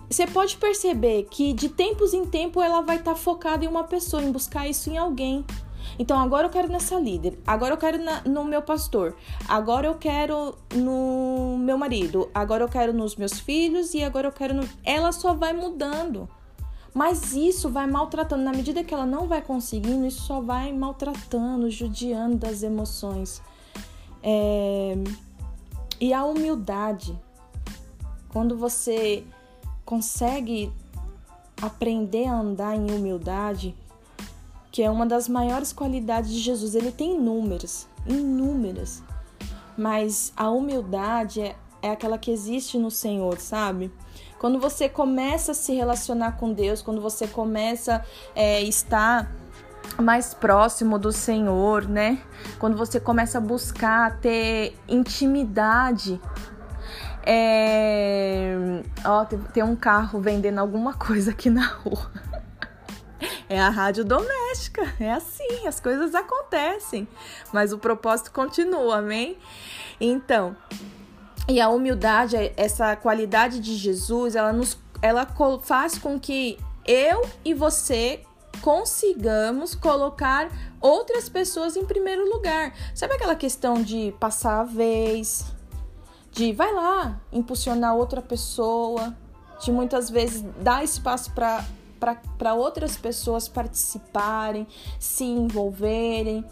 você 0.08 0.26
pode 0.26 0.56
perceber 0.56 1.25
que 1.25 1.52
de 1.52 1.68
tempos 1.68 2.14
em 2.14 2.25
tempo 2.25 2.62
ela 2.62 2.80
vai 2.80 2.96
estar 2.96 3.12
tá 3.12 3.16
focada 3.16 3.64
em 3.64 3.68
uma 3.68 3.85
pessoa, 3.85 4.23
em 4.23 4.30
buscar 4.30 4.68
isso 4.68 4.88
em 4.88 4.96
alguém. 4.96 5.44
Então 5.99 6.19
agora 6.19 6.47
eu 6.47 6.50
quero 6.50 6.69
nessa 6.69 6.97
líder, 6.97 7.38
agora 7.47 7.73
eu 7.73 7.79
quero 7.79 8.03
na, 8.03 8.21
no 8.23 8.45
meu 8.45 8.61
pastor, 8.61 9.17
agora 9.49 9.87
eu 9.87 9.95
quero 9.95 10.55
no 10.75 11.57
meu 11.59 11.79
marido, 11.79 12.29
agora 12.35 12.62
eu 12.62 12.69
quero 12.69 12.93
nos 12.93 13.17
meus 13.17 13.38
filhos 13.41 13.95
e 13.95 14.03
agora 14.03 14.29
eu 14.29 14.33
quero 14.33 14.55
no. 14.55 14.69
Ela 14.85 15.12
só 15.12 15.35
vai 15.35 15.53
mudando. 15.53 16.29
Mas 16.93 17.35
isso 17.35 17.69
vai 17.69 17.87
maltratando, 17.87 18.43
na 18.43 18.53
medida 18.53 18.83
que 18.83 18.95
ela 18.95 19.05
não 19.05 19.26
vai 19.26 19.43
conseguindo, 19.43 20.07
isso 20.07 20.23
só 20.23 20.41
vai 20.41 20.73
maltratando, 20.73 21.69
judiando 21.71 22.37
das 22.37 22.62
emoções. 22.62 23.43
É... 24.23 24.97
E 26.00 26.15
a 26.15 26.25
humildade. 26.25 27.19
Quando 28.31 28.57
você 28.57 29.25
consegue 29.85 30.73
aprender 31.61 32.26
a 32.26 32.35
andar 32.35 32.76
em 32.76 32.91
humildade, 32.91 33.75
que 34.76 34.83
é 34.83 34.90
uma 34.90 35.06
das 35.06 35.26
maiores 35.26 35.73
qualidades 35.73 36.30
de 36.30 36.38
Jesus. 36.38 36.75
Ele 36.75 36.92
tem 36.92 37.14
inúmeras, 37.14 37.88
inúmeras. 38.06 39.02
Mas 39.75 40.35
a 40.37 40.50
humildade 40.50 41.40
é, 41.40 41.56
é 41.80 41.90
aquela 41.92 42.18
que 42.18 42.30
existe 42.30 42.76
no 42.76 42.90
Senhor, 42.90 43.38
sabe? 43.38 43.90
Quando 44.38 44.61
você 44.61 44.87
começa 44.87 45.52
a 45.52 45.54
se 45.54 45.75
relacionar 45.75 46.33
com 46.33 46.52
Deus, 46.52 46.83
quando 46.83 47.00
você 47.00 47.26
começa 47.26 48.04
a 48.35 48.38
é, 48.38 48.62
estar 48.64 49.33
mais 49.99 50.35
próximo 50.35 50.99
do 50.99 51.11
Senhor, 51.11 51.88
né? 51.88 52.21
Quando 52.59 52.76
você 52.76 53.00
começa 53.00 53.38
a 53.38 53.40
buscar 53.40 54.21
ter 54.21 54.76
intimidade 54.87 56.21
é... 57.25 58.83
Ó, 59.06 59.25
tem 59.25 59.62
um 59.62 59.75
carro 59.75 60.21
vendendo 60.21 60.59
alguma 60.59 60.92
coisa 61.00 61.30
aqui 61.30 61.49
na 61.49 61.66
rua. 61.66 62.11
É 63.49 63.59
a 63.59 63.71
rádio 63.71 64.04
doméstica. 64.04 64.46
É 65.00 65.12
assim, 65.12 65.66
as 65.66 65.80
coisas 65.80 66.14
acontecem. 66.14 67.06
Mas 67.52 67.72
o 67.72 67.78
propósito 67.78 68.30
continua, 68.32 68.98
amém? 68.98 69.36
Então, 70.00 70.56
e 71.48 71.60
a 71.60 71.68
humildade, 71.68 72.36
essa 72.56 72.96
qualidade 72.96 73.60
de 73.60 73.75
Jesus, 73.76 74.34
ela 74.34 74.52
nos 74.52 74.78
ela 75.02 75.26
faz 75.62 75.98
com 75.98 76.18
que 76.18 76.58
eu 76.86 77.28
e 77.44 77.52
você 77.52 78.22
consigamos 78.60 79.75
colocar 79.75 80.48
outras 80.80 81.28
pessoas 81.28 81.76
em 81.76 81.84
primeiro 81.84 82.28
lugar. 82.28 82.75
Sabe 82.94 83.14
aquela 83.14 83.34
questão 83.34 83.82
de 83.82 84.14
passar 84.18 84.60
a 84.60 84.64
vez, 84.64 85.44
de 86.32 86.52
vai 86.52 86.72
lá 86.72 87.20
impulsionar 87.32 87.94
outra 87.94 88.22
pessoa, 88.22 89.14
de 89.62 89.70
muitas 89.70 90.10
vezes 90.10 90.42
dar 90.60 90.82
espaço 90.82 91.30
para 91.32 91.64
outras 92.55 92.97
pessoas 92.97 93.49
participarem, 93.49 94.67
se 94.99 95.25
envolverem, 95.25 96.45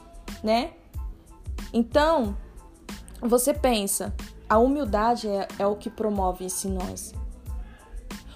né? 0.43 0.73
Então, 1.73 2.37
você 3.21 3.55
pensa, 3.55 4.15
a 4.49 4.59
humildade 4.59 5.29
é, 5.29 5.49
é 5.59 5.67
o 5.67 5.77
que 5.77 5.91
promove 5.91 6.47
isso 6.47 6.69
em 6.69 6.73
nós. 6.73 7.15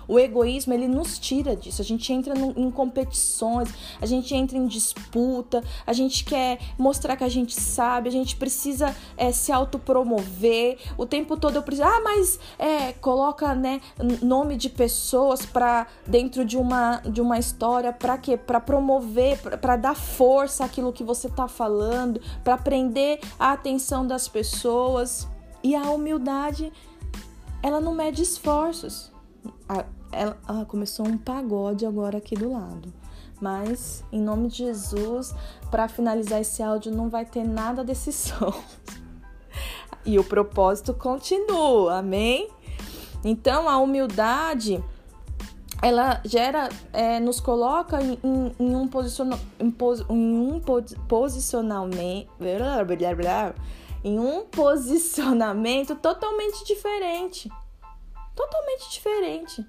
O 0.09 0.19
egoísmo, 0.19 0.73
ele 0.73 0.89
nos 0.89 1.19
tira 1.19 1.55
disso. 1.55 1.83
A 1.83 1.85
gente 1.85 2.11
entra 2.11 2.35
no, 2.35 2.55
em 2.57 2.71
competições, 2.71 3.69
a 4.01 4.07
gente 4.07 4.35
entra 4.35 4.57
em 4.57 4.67
disputa, 4.67 5.63
a 5.87 5.93
gente 5.93 6.25
quer 6.25 6.59
mostrar 6.79 7.15
que 7.15 7.25
a 7.25 7.29
gente 7.29 7.55
sabe, 7.55 8.09
a 8.09 8.13
gente 8.13 8.35
precisa 8.35 8.97
é, 9.19 9.31
se 9.31 9.53
autopromover. 9.53 10.79
O 10.97 11.05
tempo 11.05 11.37
todo 11.37 11.57
eu 11.57 11.63
preciso. 11.63 11.87
Ah, 11.87 12.01
mas 12.03 12.41
é, 12.59 12.95
coloca 12.95 13.55
né, 13.55 13.83
nome 14.23 14.57
de 14.57 14.71
pessoas 14.71 15.45
para 15.45 15.87
dentro 16.07 16.43
de 16.43 16.57
uma, 16.57 16.97
de 17.01 17.21
uma 17.21 17.39
história 17.39 17.93
para 17.93 18.17
quê? 18.17 18.39
Para 18.39 18.61
promover, 18.61 19.39
para 19.59 19.77
dar 19.77 19.95
força 19.95 20.65
àquilo 20.65 20.91
que 20.91 21.05
você 21.05 21.27
está 21.27 21.47
falando, 21.47 22.21
para 22.43 22.57
prender 22.57 23.21
a 23.39 23.53
atenção 23.53 24.07
das 24.07 24.27
pessoas. 24.27 25.29
E 25.63 25.75
a 25.75 25.91
humildade, 25.91 26.73
ela 27.63 27.81
não 27.81 27.95
mede 27.95 28.23
esforços. 28.23 29.13
Ela, 30.13 30.37
ela 30.49 30.65
começou 30.65 31.07
um 31.07 31.19
pagode 31.19 31.85
agora 31.87 32.19
aqui 32.19 32.35
do 32.35 32.53
lado. 32.53 32.93
Mas, 33.41 34.05
em 34.11 34.21
nome 34.21 34.49
de 34.49 34.59
Jesus, 34.59 35.35
para 35.71 35.89
finalizar 35.89 36.41
esse 36.41 36.63
áudio, 36.63 36.93
não 36.93 37.09
vai 37.09 37.25
ter 37.25 37.45
nada 37.45 37.85
desse 37.85 38.11
som. 38.13 38.53
E 40.05 40.19
o 40.19 40.25
propósito 40.25 40.93
continua, 40.95 41.99
amém? 41.99 42.49
Então, 43.25 43.69
a 43.69 43.79
humildade, 43.79 44.83
ela 45.83 46.21
gera, 46.25 46.69
é, 46.93 47.21
nos 47.21 47.41
coloca 47.41 48.01
em, 48.03 48.19
em, 48.59 48.75
um, 48.75 48.89
posiciona, 48.89 49.39
em, 49.59 49.75
em 50.11 50.39
um 50.41 50.61
posicionamento. 51.07 52.29
Em 54.05 54.19
um 54.19 54.45
posicionamento 54.51 55.95
totalmente 55.97 56.65
diferente 56.65 57.51
totalmente 58.39 58.89
diferente. 58.93 59.67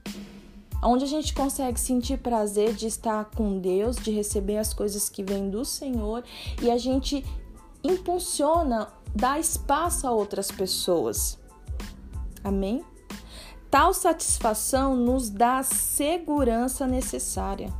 Onde 0.83 1.03
a 1.03 1.07
gente 1.07 1.33
consegue 1.33 1.79
sentir 1.79 2.19
prazer 2.19 2.73
de 2.73 2.85
estar 2.85 3.25
com 3.25 3.59
Deus, 3.59 3.95
de 3.95 4.11
receber 4.11 4.57
as 4.57 4.73
coisas 4.73 5.09
que 5.09 5.23
vêm 5.23 5.49
do 5.49 5.65
Senhor 5.65 6.23
e 6.61 6.69
a 6.69 6.77
gente 6.77 7.25
impulsiona, 7.83 8.87
dá 9.13 9.39
espaço 9.39 10.07
a 10.07 10.11
outras 10.11 10.51
pessoas. 10.51 11.39
Amém? 12.43 12.85
Tal 13.71 13.93
satisfação 13.93 14.95
nos 14.95 15.29
dá 15.29 15.57
a 15.57 15.63
segurança 15.63 16.87
necessária, 16.87 17.73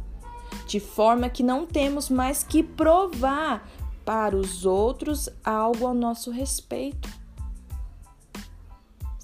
de 0.65 0.79
forma 0.79 1.29
que 1.29 1.43
não 1.43 1.65
temos 1.65 2.10
mais 2.10 2.43
que 2.43 2.62
provar 2.62 3.69
para 4.03 4.36
os 4.36 4.65
outros 4.65 5.29
algo 5.43 5.88
ao 5.88 5.93
nosso 5.93 6.31
respeito. 6.31 7.18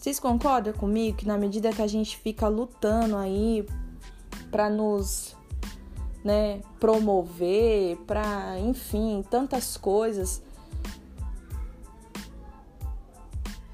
Vocês 0.05 0.19
concordam 0.19 0.71
comigo 0.71 1.17
que 1.17 1.25
na 1.25 1.35
medida 1.35 1.73
que 1.73 1.81
a 1.81 1.87
gente 1.87 2.15
fica 2.15 2.47
lutando 2.47 3.17
aí 3.17 3.67
para 4.51 4.69
nos 4.69 5.35
né, 6.23 6.61
promover, 6.79 7.97
para, 8.05 8.59
enfim, 8.59 9.25
tantas 9.31 9.77
coisas, 9.77 10.43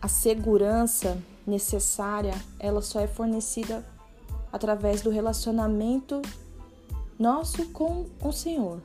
a 0.01 0.07
segurança 0.07 1.21
necessária, 1.45 2.35
ela 2.57 2.81
só 2.81 3.01
é 3.01 3.07
fornecida 3.07 3.85
através 4.53 5.01
do 5.01 5.09
relacionamento 5.09 6.21
nosso 7.19 7.65
com 7.73 8.05
o 8.23 8.31
Senhor. 8.31 8.79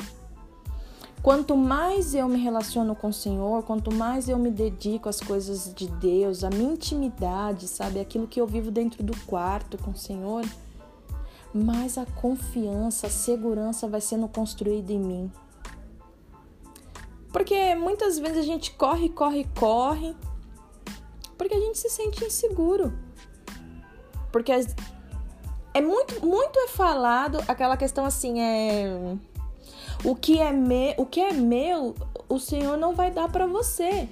Quanto 1.23 1.56
mais 1.56 2.14
eu 2.14 2.28
me 2.28 2.38
relaciono 2.38 2.94
com 2.94 3.08
o 3.08 3.12
Senhor, 3.12 3.62
quanto 3.64 3.92
mais 3.92 4.28
eu 4.28 4.38
me 4.38 4.50
dedico 4.50 5.08
às 5.08 5.20
coisas 5.20 5.73
de 5.75 5.88
Deus, 5.88 6.44
à 6.44 6.50
minha 6.50 6.73
intimidade, 6.73 7.66
sabe, 7.66 7.99
aquilo 7.99 8.28
que 8.28 8.40
eu 8.40 8.46
vivo 8.46 8.70
dentro 8.70 9.02
do 9.02 9.16
quarto 9.26 9.76
com 9.78 9.90
o 9.90 9.96
Senhor, 9.96 10.44
mais 11.52 11.99
a 11.99 12.06
confiança, 12.06 13.08
a 13.08 13.11
segurança 13.11 13.88
vai 13.88 14.00
sendo 14.00 14.28
construída 14.28 14.92
em 14.92 15.00
mim. 15.00 15.32
Porque 17.32 17.75
muitas 17.75 18.18
vezes 18.18 18.38
a 18.38 18.42
gente 18.42 18.70
corre, 18.73 19.08
corre, 19.08 19.46
corre, 19.58 20.16
porque 21.37 21.54
a 21.54 21.61
gente 21.61 21.78
se 21.78 21.90
sente 21.90 22.25
inseguro. 22.25 22.92
Porque 24.30 24.52
é 25.75 25.80
muito, 25.80 26.25
muito 26.25 26.58
é 26.58 26.68
falado 26.68 27.38
aquela 27.49 27.76
questão 27.76 28.04
assim, 28.04 28.40
é 28.40 29.16
o 30.04 30.14
que 30.14 30.38
é, 30.38 30.52
me, 30.52 30.94
o 30.96 31.06
que 31.06 31.20
é 31.20 31.32
meu, 31.32 31.94
o 32.28 32.38
Senhor 32.38 32.76
não 32.76 32.94
vai 32.94 33.10
dar 33.10 33.28
para 33.28 33.46
você. 33.46 34.08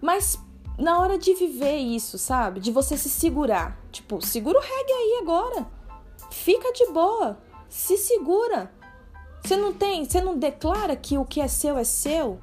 Mas 0.00 0.38
na 0.78 1.00
hora 1.00 1.18
de 1.18 1.34
viver 1.34 1.76
isso, 1.76 2.18
sabe? 2.18 2.60
De 2.60 2.70
você 2.70 2.96
se 2.96 3.08
segurar. 3.08 3.78
Tipo, 3.90 4.24
segura 4.24 4.58
o 4.58 4.62
reggae 4.62 4.92
aí 4.92 5.18
agora. 5.22 5.66
Fica 6.30 6.72
de 6.72 6.86
boa. 6.92 7.38
Se 7.68 7.96
segura. 7.96 8.70
Você 9.42 9.56
não 9.56 9.72
tem, 9.72 10.04
você 10.04 10.20
não 10.20 10.36
declara 10.36 10.96
que 10.96 11.16
o 11.16 11.24
que 11.24 11.40
é 11.40 11.48
seu 11.48 11.78
é 11.78 11.84
seu 11.84 12.40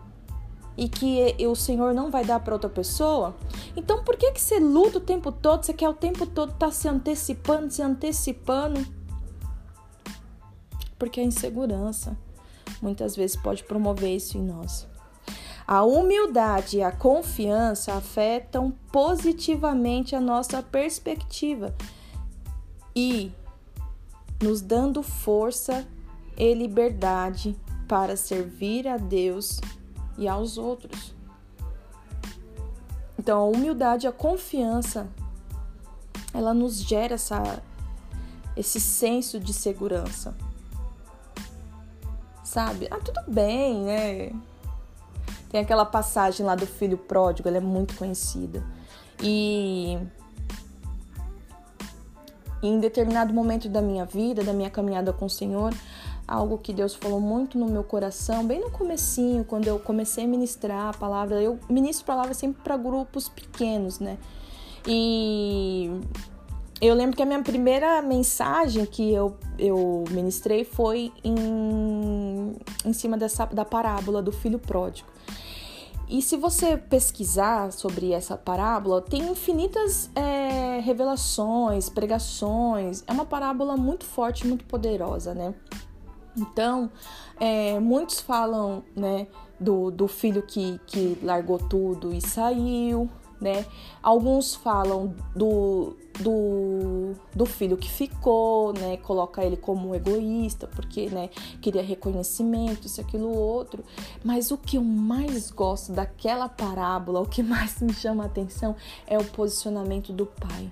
e 0.76 0.88
que 0.88 1.36
o 1.46 1.56
Senhor 1.56 1.94
não 1.94 2.10
vai 2.10 2.24
dar 2.24 2.40
para 2.40 2.54
outra 2.54 2.70
pessoa? 2.70 3.36
Então 3.76 4.04
por 4.04 4.16
que 4.16 4.32
que 4.32 4.42
você 4.42 4.58
luta 4.58 4.98
o 4.98 5.02
tempo 5.02 5.32
todo? 5.32 5.66
Você 5.66 5.74
quer 5.74 5.90
o 5.90 5.94
tempo 5.94 6.26
todo 6.26 6.54
estar 6.54 6.68
tá 6.68 6.72
se 6.72 6.88
antecipando, 6.88 7.72
se 7.72 7.82
antecipando? 7.82 8.86
Porque 10.98 11.20
a 11.20 11.24
insegurança 11.24 12.18
muitas 12.84 13.16
vezes 13.16 13.38
pode 13.38 13.64
promover 13.64 14.14
isso 14.14 14.38
em 14.38 14.42
nós. 14.42 14.86
A 15.66 15.84
humildade 15.84 16.78
e 16.78 16.84
a 16.84 16.92
confiança 16.92 17.94
afetam 17.94 18.72
positivamente 18.92 20.14
a 20.14 20.20
nossa 20.20 20.62
perspectiva 20.62 21.74
e 22.94 23.32
nos 24.42 24.60
dando 24.60 25.02
força 25.02 25.88
e 26.38 26.54
liberdade 26.54 27.58
para 27.88 28.18
servir 28.18 28.86
a 28.90 28.98
Deus 28.98 29.62
e 30.18 30.28
aos 30.28 30.58
outros. 30.58 31.16
Então, 33.18 33.40
a 33.40 33.46
humildade, 33.46 34.06
a 34.06 34.12
confiança, 34.12 35.08
ela 36.34 36.54
nos 36.54 36.82
gera 36.82 37.14
essa, 37.14 37.64
esse 38.58 38.82
senso 38.82 39.40
de 39.40 39.54
segurança 39.54 40.36
sabe? 42.44 42.88
Ah, 42.92 43.00
tudo 43.00 43.22
bem, 43.28 43.84
né? 43.84 44.32
Tem 45.50 45.62
aquela 45.62 45.86
passagem 45.86 46.46
lá 46.46 46.56
do 46.56 46.66
filho 46.66 46.98
pródigo, 46.98 47.48
ela 47.48 47.58
é 47.58 47.62
muito 47.62 47.96
conhecida. 47.96 48.64
E 49.22 49.98
em 52.62 52.80
determinado 52.80 53.34
momento 53.34 53.70
da 53.70 53.82
minha 53.82 54.06
vida, 54.06 54.44
da 54.44 54.54
minha 54.54 54.70
caminhada 54.70 55.14
com 55.14 55.26
o 55.26 55.30
Senhor, 55.30 55.74
algo 56.28 56.58
que 56.58 56.74
Deus 56.74 56.96
falou 56.96 57.20
muito 57.20 57.58
no 57.58 57.68
meu 57.68 57.84
coração, 57.84 58.46
bem 58.46 58.60
no 58.60 58.72
comecinho, 58.72 59.44
quando 59.44 59.68
eu 59.68 59.78
comecei 59.80 60.24
a 60.24 60.28
ministrar 60.28 60.90
a 60.90 60.94
palavra, 60.94 61.42
eu 61.42 61.60
ministro 61.70 62.04
a 62.04 62.08
palavra 62.16 62.34
sempre 62.34 62.62
para 62.64 62.78
grupos 62.78 63.30
pequenos, 63.30 64.00
né? 64.00 64.18
E 64.88 65.92
eu 66.88 66.96
lembro 66.96 67.16
que 67.16 67.24
a 67.24 67.26
minha 67.26 67.42
primeira 67.42 68.02
mensagem 68.02 68.86
que 68.86 69.14
eu, 69.14 69.38
eu 69.58 70.04
ministrei 70.12 70.66
foi 70.66 71.12
em, 71.24 72.56
em 72.84 72.94
cima 72.94 73.18
dessa, 73.18 73.46
da 73.46 73.64
parábola 73.64 74.22
do 74.22 74.32
filho 74.32 74.60
pródigo. 74.60 75.08
E 76.10 76.22
se 76.22 76.36
você 76.36 76.78
pesquisar 76.78 77.72
sobre 77.72 78.12
essa 78.12 78.36
parábola, 78.38 79.02
tem 79.02 79.24
infinitas 79.32 80.10
é, 80.14 80.80
revelações, 80.80 81.90
pregações. 81.90 83.04
É 83.08 83.14
uma 83.14 83.26
parábola 83.26 83.78
muito 83.78 84.06
forte, 84.06 84.46
muito 84.46 84.66
poderosa, 84.66 85.34
né? 85.34 85.56
Então, 86.36 86.92
é, 87.40 87.80
muitos 87.80 88.20
falam, 88.20 88.84
né, 88.96 89.28
do, 89.60 89.90
do 89.90 90.08
filho 90.08 90.42
que, 90.42 90.80
que 90.86 91.18
largou 91.24 91.58
tudo 91.58 92.14
e 92.14 92.20
saiu, 92.20 93.10
né? 93.44 93.66
Alguns 94.02 94.56
falam 94.56 95.14
do, 95.36 95.98
do, 96.20 97.14
do 97.36 97.46
filho 97.46 97.76
que 97.76 97.90
ficou, 97.90 98.74
né? 98.74 98.96
Coloca 98.98 99.44
ele 99.44 99.58
como 99.58 99.94
egoísta, 99.94 100.66
porque, 100.66 101.10
né? 101.10 101.30
Queria 101.62 101.84
reconhecimento, 101.84 102.88
isso, 102.88 103.02
aquilo, 103.02 103.28
outro. 103.30 103.84
Mas 104.24 104.50
o 104.50 104.58
que 104.58 104.78
eu 104.78 104.84
mais 104.84 105.52
gosto 105.52 105.92
daquela 105.92 106.48
parábola, 106.48 107.20
o 107.20 107.26
que 107.26 107.44
mais 107.44 107.82
me 107.82 107.94
chama 107.94 108.24
a 108.24 108.28
atenção 108.28 108.76
é 109.06 109.18
o 109.18 109.26
posicionamento 109.26 110.14
do 110.14 110.26
pai. 110.26 110.72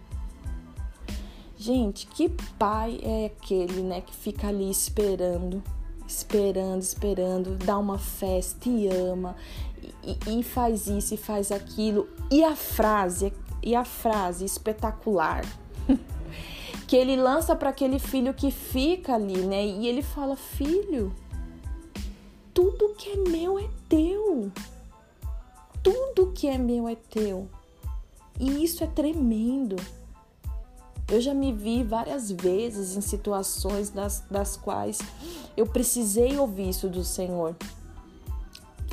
Gente, 1.57 2.07
que 2.07 2.29
pai 2.57 2.99
é 3.03 3.25
aquele, 3.25 3.83
né? 3.83 3.99
Que 3.99 4.15
fica 4.15 4.47
ali 4.47 4.71
esperando 4.71 5.61
esperando, 6.11 6.81
esperando, 6.81 7.55
dá 7.55 7.77
uma 7.77 7.97
festa 7.97 8.67
e 8.67 8.87
ama 8.87 9.33
e, 10.03 10.39
e 10.39 10.43
faz 10.43 10.87
isso 10.87 11.13
e 11.13 11.17
faz 11.17 11.51
aquilo. 11.51 12.07
E 12.29 12.43
a 12.43 12.55
frase, 12.55 13.33
e 13.61 13.75
a 13.75 13.85
frase 13.85 14.45
espetacular 14.45 15.45
que 16.87 16.95
ele 16.95 17.15
lança 17.15 17.55
para 17.55 17.69
aquele 17.69 17.99
filho 17.99 18.33
que 18.33 18.51
fica 18.51 19.15
ali, 19.15 19.37
né? 19.41 19.65
E 19.65 19.87
ele 19.87 20.01
fala: 20.01 20.35
Filho, 20.35 21.13
tudo 22.53 22.93
que 22.95 23.09
é 23.09 23.15
meu 23.17 23.57
é 23.59 23.69
teu. 23.87 24.51
Tudo 25.81 26.31
que 26.31 26.47
é 26.47 26.57
meu 26.57 26.87
é 26.87 26.95
teu. 26.95 27.47
E 28.39 28.63
isso 28.63 28.83
é 28.83 28.87
tremendo. 28.87 29.75
Eu 31.09 31.19
já 31.19 31.33
me 31.33 31.51
vi 31.51 31.83
várias 31.83 32.31
vezes 32.31 32.95
em 32.95 33.01
situações 33.01 33.89
das, 33.89 34.23
das 34.31 34.55
quais 34.55 34.99
eu 35.57 35.67
precisei 35.67 36.37
ouvir 36.37 36.69
isso 36.69 36.87
do 36.87 37.03
Senhor. 37.03 37.55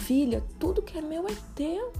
Filha, 0.08 0.42
tudo 0.58 0.80
que 0.80 0.96
é 0.96 1.02
meu 1.02 1.28
é 1.28 1.36
teu. 1.54 1.92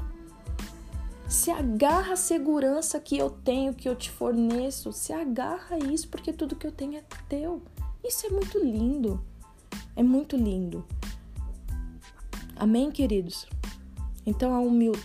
Se 1.29 1.51
agarra 1.51 2.15
a 2.15 2.17
segurança 2.17 2.99
que 2.99 3.19
eu 3.19 3.29
tenho, 3.29 3.75
que 3.75 3.87
eu 3.87 3.95
te 3.95 4.11
forneço. 4.11 4.95
Se 4.95 5.13
agarra 5.13 5.77
a 5.77 5.79
isso, 5.79 6.09
porque 6.09 6.33
tudo 6.33 6.57
que 6.57 6.67
eu 6.67 6.73
tenho 6.73 6.97
é 6.97 7.03
teu. 7.29 7.61
Isso 8.03 8.27
é 8.27 8.31
muito 8.31 8.59
lindo. 8.59 9.23
É 9.95 10.03
muito 10.03 10.39
lindo. 10.39 10.87
Amém, 12.57 12.91
queridos? 12.91 13.47
Então, 14.25 14.55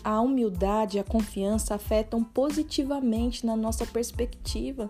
a 0.01 0.21
humildade 0.21 0.95
e 0.95 0.99
a 1.01 1.03
confiança 1.03 1.75
afetam 1.75 2.23
positivamente 2.23 3.45
na 3.45 3.57
nossa 3.57 3.85
perspectiva 3.85 4.89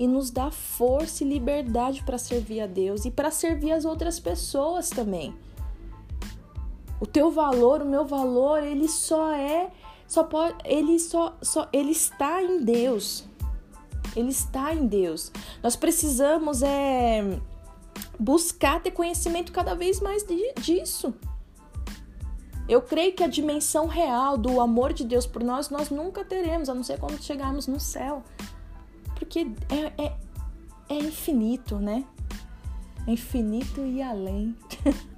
e 0.00 0.08
nos 0.08 0.32
dá 0.32 0.50
força 0.50 1.22
e 1.22 1.28
liberdade 1.28 2.02
para 2.02 2.18
servir 2.18 2.60
a 2.60 2.66
Deus 2.66 3.04
e 3.04 3.10
para 3.12 3.30
servir 3.30 3.70
as 3.70 3.84
outras 3.84 4.18
pessoas 4.18 4.90
também. 4.90 5.32
O 7.02 7.06
teu 7.06 7.32
valor, 7.32 7.82
o 7.82 7.84
meu 7.84 8.04
valor, 8.04 8.62
ele 8.62 8.86
só 8.86 9.32
é, 9.32 9.72
só 10.06 10.22
pode, 10.22 10.54
ele 10.64 11.00
só, 11.00 11.36
só, 11.42 11.68
ele 11.72 11.90
está 11.90 12.40
em 12.40 12.62
Deus. 12.62 13.24
Ele 14.14 14.30
está 14.30 14.72
em 14.72 14.86
Deus. 14.86 15.32
Nós 15.60 15.74
precisamos 15.74 16.62
é 16.62 17.40
buscar 18.20 18.80
ter 18.80 18.92
conhecimento 18.92 19.50
cada 19.50 19.74
vez 19.74 20.00
mais 20.00 20.22
de, 20.22 20.52
disso. 20.60 21.12
Eu 22.68 22.80
creio 22.80 23.12
que 23.14 23.24
a 23.24 23.26
dimensão 23.26 23.88
real 23.88 24.38
do 24.38 24.60
amor 24.60 24.92
de 24.92 25.04
Deus 25.04 25.26
por 25.26 25.42
nós, 25.42 25.70
nós 25.70 25.90
nunca 25.90 26.24
teremos, 26.24 26.68
a 26.68 26.74
não 26.74 26.84
ser 26.84 27.00
quando 27.00 27.20
chegarmos 27.20 27.66
no 27.66 27.80
céu. 27.80 28.22
Porque 29.16 29.50
é, 29.68 30.04
é, 30.04 30.16
é 30.88 30.98
infinito, 31.00 31.78
né? 31.78 32.04
É 33.08 33.10
infinito 33.10 33.80
e 33.80 34.00
além. 34.00 34.56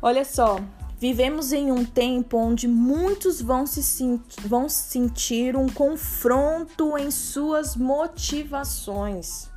Olha 0.00 0.24
só, 0.24 0.60
vivemos 0.98 1.52
em 1.52 1.72
um 1.72 1.84
tempo 1.84 2.36
onde 2.36 2.68
muitos 2.68 3.40
vão, 3.40 3.66
se 3.66 4.20
vão 4.46 4.68
sentir 4.68 5.56
um 5.56 5.68
confronto 5.68 6.96
em 6.98 7.10
suas 7.10 7.76
motivações. 7.76 9.48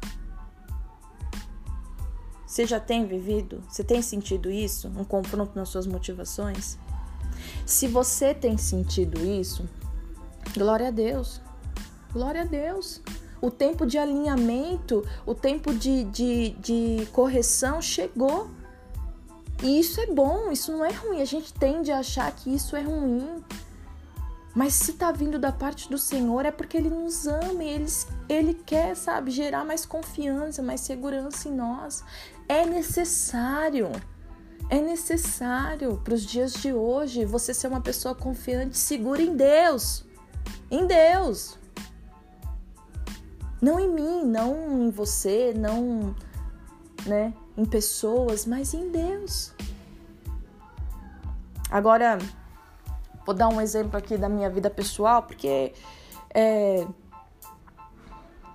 Você 2.46 2.66
já 2.66 2.80
tem 2.80 3.06
vivido? 3.06 3.62
Você 3.70 3.84
tem 3.84 4.02
sentido 4.02 4.50
isso? 4.50 4.88
Um 4.98 5.04
confronto 5.04 5.52
nas 5.56 5.70
suas 5.70 5.86
motivações? 5.86 6.80
Se 7.66 7.88
você 7.88 8.34
tem 8.34 8.58
sentido 8.58 9.24
isso, 9.24 9.70
glória 10.56 10.88
a 10.88 10.92
Deus. 10.92 11.42
Glória 12.12 12.42
a 12.42 12.46
Deus. 12.46 13.02
O 13.40 13.52
tempo 13.52 13.86
de 13.86 13.98
alinhamento, 13.98 15.06
o 15.26 15.36
tempo 15.36 15.74
de, 15.74 16.06
de, 16.06 16.50
de 16.60 17.06
correção 17.12 17.82
chegou. 17.82 18.50
E 19.62 19.80
isso 19.80 20.00
é 20.00 20.08
bom, 20.08 20.52
isso 20.52 20.72
não 20.72 20.86
é 20.86 20.92
ruim. 20.92 21.22
A 21.22 21.26
gente 21.26 21.54
tende 21.54 21.92
a 21.92 22.00
achar 22.00 22.32
que 22.32 22.54
isso 22.54 22.76
é 22.76 22.82
ruim. 22.82 23.44
Mas 24.56 24.74
se 24.74 24.94
tá 24.94 25.12
vindo 25.12 25.38
da 25.38 25.52
parte 25.52 25.90
do 25.90 25.98
Senhor 25.98 26.46
é 26.46 26.52
porque 26.52 26.78
ele 26.78 26.90
nos 26.90 27.28
ama, 27.28 27.64
ele, 27.64 27.86
ele 28.28 28.54
quer, 28.54 28.96
sabe, 28.96 29.32
gerar 29.32 29.64
mais 29.64 29.86
confiança, 29.86 30.62
mais 30.62 30.82
segurança 30.82 31.48
em 31.48 31.54
nós. 31.54 32.04
É 32.48 32.66
necessário. 32.66 33.92
É 34.70 34.82
necessário 34.82 36.00
para 36.04 36.14
os 36.14 36.24
dias 36.24 36.54
de 36.54 36.74
hoje 36.74 37.26
você 37.26 37.54
ser 37.54 37.68
uma 37.68 37.82
pessoa 37.82 38.16
confiante, 38.16 38.78
segura 38.78 39.22
em 39.22 39.36
Deus. 39.36 40.06
Em 40.70 40.86
Deus. 40.86 41.58
Não 43.62 43.80
em 43.80 43.90
mim, 43.90 44.24
não 44.24 44.88
em 44.88 44.90
você, 44.90 45.54
não, 45.56 46.16
né, 47.06 47.34
em 47.60 47.66
pessoas, 47.66 48.46
mas 48.46 48.74
em 48.74 48.90
Deus. 48.90 49.54
Agora, 51.70 52.18
vou 53.26 53.36
dar 53.36 53.50
um 53.50 53.60
exemplo 53.60 53.98
aqui 53.98 54.18
da 54.18 54.30
minha 54.30 54.50
vida 54.50 54.70
pessoal, 54.70 55.24
porque 55.24 55.74
é, 56.34 56.88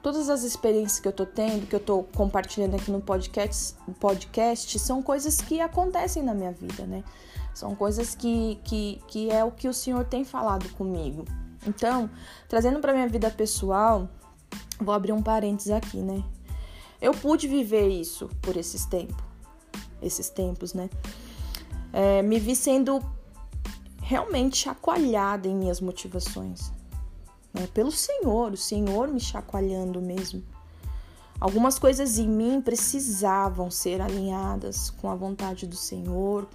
todas 0.02 0.30
as 0.30 0.42
experiências 0.42 0.98
que 0.98 1.06
eu 1.06 1.12
tô 1.12 1.26
tendo, 1.26 1.66
que 1.66 1.76
eu 1.76 1.80
tô 1.80 2.02
compartilhando 2.14 2.76
aqui 2.76 2.90
no 2.90 3.00
podcast, 3.00 3.76
podcast 4.00 4.78
são 4.78 5.02
coisas 5.02 5.40
que 5.40 5.60
acontecem 5.60 6.22
na 6.22 6.32
minha 6.32 6.52
vida, 6.52 6.86
né? 6.86 7.04
São 7.52 7.74
coisas 7.74 8.14
que, 8.14 8.58
que, 8.64 9.00
que 9.06 9.30
é 9.30 9.44
o 9.44 9.50
que 9.50 9.68
o 9.68 9.74
Senhor 9.74 10.04
tem 10.04 10.24
falado 10.24 10.68
comigo. 10.70 11.24
Então, 11.66 12.10
trazendo 12.48 12.80
para 12.80 12.92
minha 12.92 13.06
vida 13.06 13.30
pessoal, 13.30 14.08
vou 14.80 14.94
abrir 14.94 15.12
um 15.12 15.22
parênteses 15.22 15.70
aqui, 15.70 15.98
né? 15.98 16.24
Eu 17.04 17.12
pude 17.12 17.46
viver 17.46 17.88
isso 17.88 18.30
por 18.40 18.56
esses 18.56 18.84
tempos, 18.86 19.24
esses 20.00 20.28
tempos, 20.28 20.74
né? 20.74 20.88
é, 21.94 22.20
me 22.22 22.40
vi 22.40 22.56
sendo 22.56 23.00
realmente 24.02 24.56
chacoalhada 24.56 25.46
em 25.46 25.54
minhas 25.54 25.80
motivações. 25.80 26.72
Né? 27.52 27.68
Pelo 27.72 27.92
Senhor, 27.92 28.52
o 28.52 28.56
Senhor 28.56 29.06
me 29.06 29.20
chacoalhando 29.20 30.02
mesmo. 30.02 30.42
Algumas 31.38 31.78
coisas 31.78 32.18
em 32.18 32.28
mim 32.28 32.60
precisavam 32.60 33.70
ser 33.70 34.00
alinhadas 34.00 34.90
com 34.90 35.08
a 35.08 35.14
vontade 35.14 35.66
do 35.66 35.76
Senhor, 35.76 36.48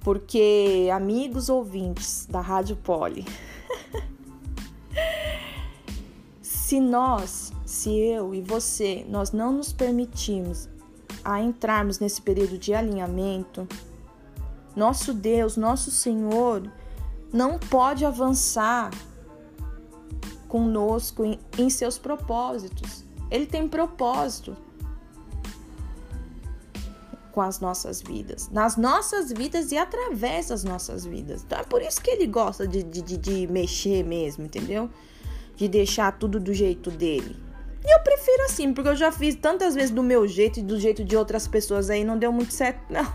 porque, 0.00 0.88
amigos 0.92 1.48
ouvintes 1.48 2.26
da 2.26 2.40
Rádio 2.40 2.76
Poli, 2.76 3.24
se 6.42 6.80
nós, 6.80 7.52
se 7.70 7.96
eu 7.96 8.34
e 8.34 8.40
você, 8.40 9.06
nós 9.08 9.30
não 9.30 9.52
nos 9.52 9.72
permitirmos 9.72 10.68
a 11.24 11.40
entrarmos 11.40 12.00
nesse 12.00 12.20
período 12.20 12.58
de 12.58 12.74
alinhamento, 12.74 13.66
nosso 14.74 15.14
Deus, 15.14 15.56
nosso 15.56 15.88
Senhor, 15.92 16.68
não 17.32 17.60
pode 17.60 18.04
avançar 18.04 18.90
conosco 20.48 21.24
em, 21.24 21.38
em 21.56 21.70
seus 21.70 21.96
propósitos. 21.96 23.04
Ele 23.30 23.46
tem 23.46 23.68
propósito 23.68 24.56
com 27.30 27.40
as 27.40 27.60
nossas 27.60 28.02
vidas, 28.02 28.48
nas 28.50 28.76
nossas 28.76 29.30
vidas 29.30 29.70
e 29.70 29.78
através 29.78 30.48
das 30.48 30.64
nossas 30.64 31.04
vidas. 31.04 31.44
Então 31.46 31.60
é 31.60 31.64
por 31.64 31.80
isso 31.80 32.02
que 32.02 32.10
ele 32.10 32.26
gosta 32.26 32.66
de, 32.66 32.82
de, 32.82 33.16
de 33.16 33.46
mexer 33.46 34.04
mesmo, 34.04 34.44
entendeu? 34.44 34.90
De 35.54 35.68
deixar 35.68 36.18
tudo 36.18 36.40
do 36.40 36.52
jeito 36.52 36.90
dele. 36.90 37.49
E 37.84 37.94
eu 37.94 38.00
prefiro 38.00 38.44
assim, 38.44 38.72
porque 38.72 38.90
eu 38.90 38.96
já 38.96 39.10
fiz 39.10 39.34
tantas 39.34 39.74
vezes 39.74 39.90
do 39.90 40.02
meu 40.02 40.26
jeito 40.28 40.60
e 40.60 40.62
do 40.62 40.78
jeito 40.78 41.04
de 41.04 41.16
outras 41.16 41.48
pessoas 41.48 41.88
aí, 41.88 42.04
não 42.04 42.18
deu 42.18 42.32
muito 42.32 42.52
certo, 42.52 42.80
não. 42.90 43.12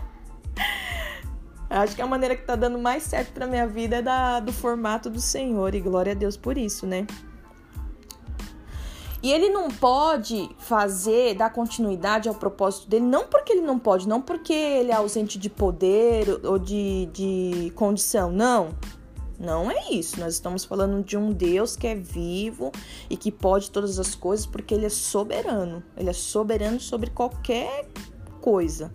Acho 1.70 1.94
que 1.94 2.02
a 2.02 2.06
maneira 2.06 2.36
que 2.36 2.44
tá 2.44 2.56
dando 2.56 2.78
mais 2.78 3.02
certo 3.02 3.32
pra 3.32 3.46
minha 3.46 3.66
vida 3.66 3.96
é 3.96 4.02
da, 4.02 4.40
do 4.40 4.52
formato 4.52 5.10
do 5.10 5.20
Senhor, 5.20 5.74
e 5.74 5.80
glória 5.80 6.12
a 6.12 6.14
Deus 6.14 6.36
por 6.36 6.56
isso, 6.56 6.86
né? 6.86 7.06
E 9.22 9.32
ele 9.32 9.48
não 9.48 9.68
pode 9.68 10.48
fazer, 10.58 11.34
dar 11.34 11.50
continuidade 11.50 12.28
ao 12.28 12.34
propósito 12.34 12.88
dele, 12.88 13.04
não 13.04 13.26
porque 13.26 13.52
ele 13.52 13.62
não 13.62 13.78
pode, 13.78 14.06
não 14.06 14.20
porque 14.20 14.52
ele 14.52 14.92
é 14.92 14.94
ausente 14.94 15.38
de 15.38 15.50
poder 15.50 16.40
ou 16.44 16.58
de, 16.58 17.06
de 17.12 17.72
condição, 17.74 18.30
não. 18.30 18.68
Não 19.38 19.70
é 19.70 19.90
isso. 19.90 20.18
Nós 20.18 20.34
estamos 20.34 20.64
falando 20.64 21.04
de 21.04 21.16
um 21.16 21.32
Deus 21.32 21.76
que 21.76 21.86
é 21.86 21.94
vivo 21.94 22.72
e 23.10 23.16
que 23.16 23.30
pode 23.30 23.70
todas 23.70 23.98
as 23.98 24.14
coisas, 24.14 24.46
porque 24.46 24.74
ele 24.74 24.86
é 24.86 24.90
soberano. 24.90 25.82
Ele 25.96 26.08
é 26.08 26.12
soberano 26.12 26.80
sobre 26.80 27.10
qualquer 27.10 27.88
coisa. 28.40 28.92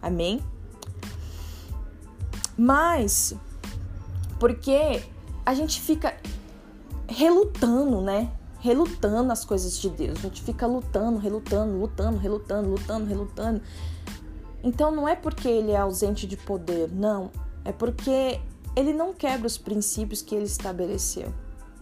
Amém? 0.00 0.40
Mas 2.56 3.34
porque 4.38 5.02
a 5.44 5.54
gente 5.54 5.80
fica 5.80 6.16
relutando, 7.08 8.00
né? 8.00 8.30
Relutando 8.60 9.32
as 9.32 9.44
coisas 9.44 9.78
de 9.78 9.88
Deus. 9.88 10.18
A 10.18 10.22
gente 10.22 10.42
fica 10.42 10.66
lutando, 10.66 11.18
relutando, 11.18 11.78
lutando, 11.78 12.18
relutando, 12.18 12.68
lutando, 12.68 13.06
relutando. 13.06 13.62
Então 14.62 14.92
não 14.92 15.08
é 15.08 15.16
porque 15.16 15.48
ele 15.48 15.72
é 15.72 15.76
ausente 15.76 16.26
de 16.26 16.36
poder, 16.36 16.88
não. 16.92 17.30
É 17.64 17.72
porque 17.72 18.40
ele 18.74 18.92
não 18.92 19.12
quebra 19.12 19.46
os 19.46 19.58
princípios 19.58 20.22
que 20.22 20.34
ele 20.34 20.44
estabeleceu. 20.44 21.32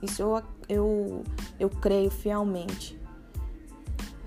Isso 0.03 0.23
eu, 0.23 0.43
eu, 0.69 1.25
eu 1.59 1.69
creio 1.69 2.11
fielmente 2.11 3.01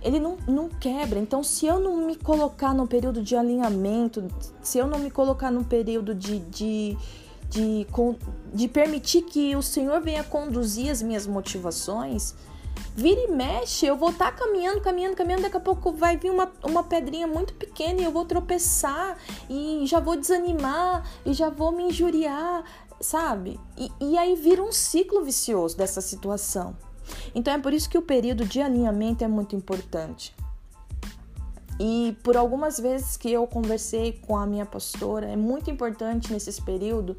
ele 0.04 0.20
não, 0.20 0.38
não 0.48 0.70
quebra. 0.70 1.18
Então, 1.18 1.42
se 1.44 1.66
eu 1.66 1.80
não 1.80 2.06
me 2.06 2.16
colocar 2.16 2.74
no 2.74 2.86
período 2.86 3.24
de 3.24 3.36
alinhamento, 3.36 4.28
se 4.62 4.78
eu 4.78 4.86
não 4.86 5.00
me 5.00 5.10
colocar 5.10 5.50
no 5.50 5.64
período 5.64 6.14
de, 6.14 6.40
de, 6.40 6.98
de, 7.50 7.88
de 8.54 8.68
permitir 8.68 9.22
que 9.22 9.56
o 9.56 9.62
Senhor 9.62 10.02
venha 10.02 10.24
conduzir 10.24 10.92
as 10.92 11.02
minhas 11.02 11.26
motivações, 11.26 12.36
vira 12.96 13.22
e 13.22 13.28
mexe, 13.28 13.86
eu 13.86 13.98
vou 13.98 14.10
estar 14.10 14.32
tá 14.32 14.38
caminhando, 14.38 14.82
caminhando, 14.82 15.16
caminhando, 15.16 15.44
daqui 15.44 15.58
a 15.58 15.60
pouco 15.60 15.92
vai 15.92 16.18
vir 16.18 16.32
uma, 16.32 16.52
uma 16.64 16.84
pedrinha 16.84 17.28
muito 17.28 17.54
pequena 17.54 18.02
e 18.02 18.04
eu 18.04 18.12
vou 18.12 18.26
tropeçar 18.26 19.18
e 19.50 19.84
já 19.86 20.00
vou 20.00 20.16
desanimar 20.16 21.08
e 21.26 21.34
já 21.34 21.50
vou 21.50 21.72
me 21.72 21.84
injuriar, 21.84 22.64
sabe? 23.02 23.60
E, 23.78 23.92
e 24.00 24.18
aí 24.18 24.36
vira 24.36 24.62
um 24.62 24.72
ciclo 24.72 25.24
vicioso 25.24 25.76
dessa 25.78 26.02
situação. 26.02 26.76
Então 27.34 27.54
é 27.54 27.58
por 27.58 27.74
isso 27.74 27.90
que 27.90 27.98
o 27.98 28.02
período 28.02 28.46
de 28.46 28.62
alinhamento 28.62 29.24
é 29.24 29.28
muito 29.28 29.56
importante. 29.56 30.36
E 31.80 32.16
por 32.24 32.38
algumas 32.38 32.80
vezes 32.80 33.18
que 33.18 33.32
eu 33.32 33.48
conversei 33.48 34.14
com 34.28 34.38
a 34.38 34.46
minha 34.46 34.66
pastora, 34.66 35.28
é 35.28 35.36
muito 35.36 35.72
importante 35.72 36.32
nesse 36.32 36.62
período 36.62 37.18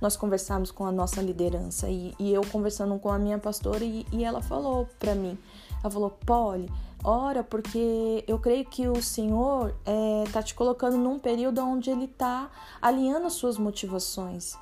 nós 0.00 0.16
conversarmos 0.16 0.70
com 0.70 0.84
a 0.84 0.92
nossa 0.92 1.20
liderança. 1.20 1.88
E, 1.88 2.14
e 2.18 2.32
eu 2.32 2.42
conversando 2.46 2.98
com 2.98 3.10
a 3.10 3.18
minha 3.18 3.38
pastora, 3.38 3.84
e, 3.84 4.06
e 4.12 4.24
ela 4.24 4.42
falou 4.42 4.88
para 4.98 5.14
mim: 5.14 5.38
ela 5.82 5.90
falou, 5.90 6.10
Polly, 6.10 6.70
ora, 7.02 7.42
porque 7.42 8.24
eu 8.26 8.38
creio 8.38 8.64
que 8.64 8.88
o 8.88 9.02
Senhor 9.02 9.74
é, 9.84 10.24
tá 10.32 10.42
te 10.42 10.54
colocando 10.54 10.96
num 10.96 11.18
período 11.18 11.60
onde 11.60 11.90
Ele 11.90 12.06
tá 12.06 12.50
alinhando 12.80 13.26
as 13.26 13.34
suas 13.34 13.58
motivações. 13.58 14.54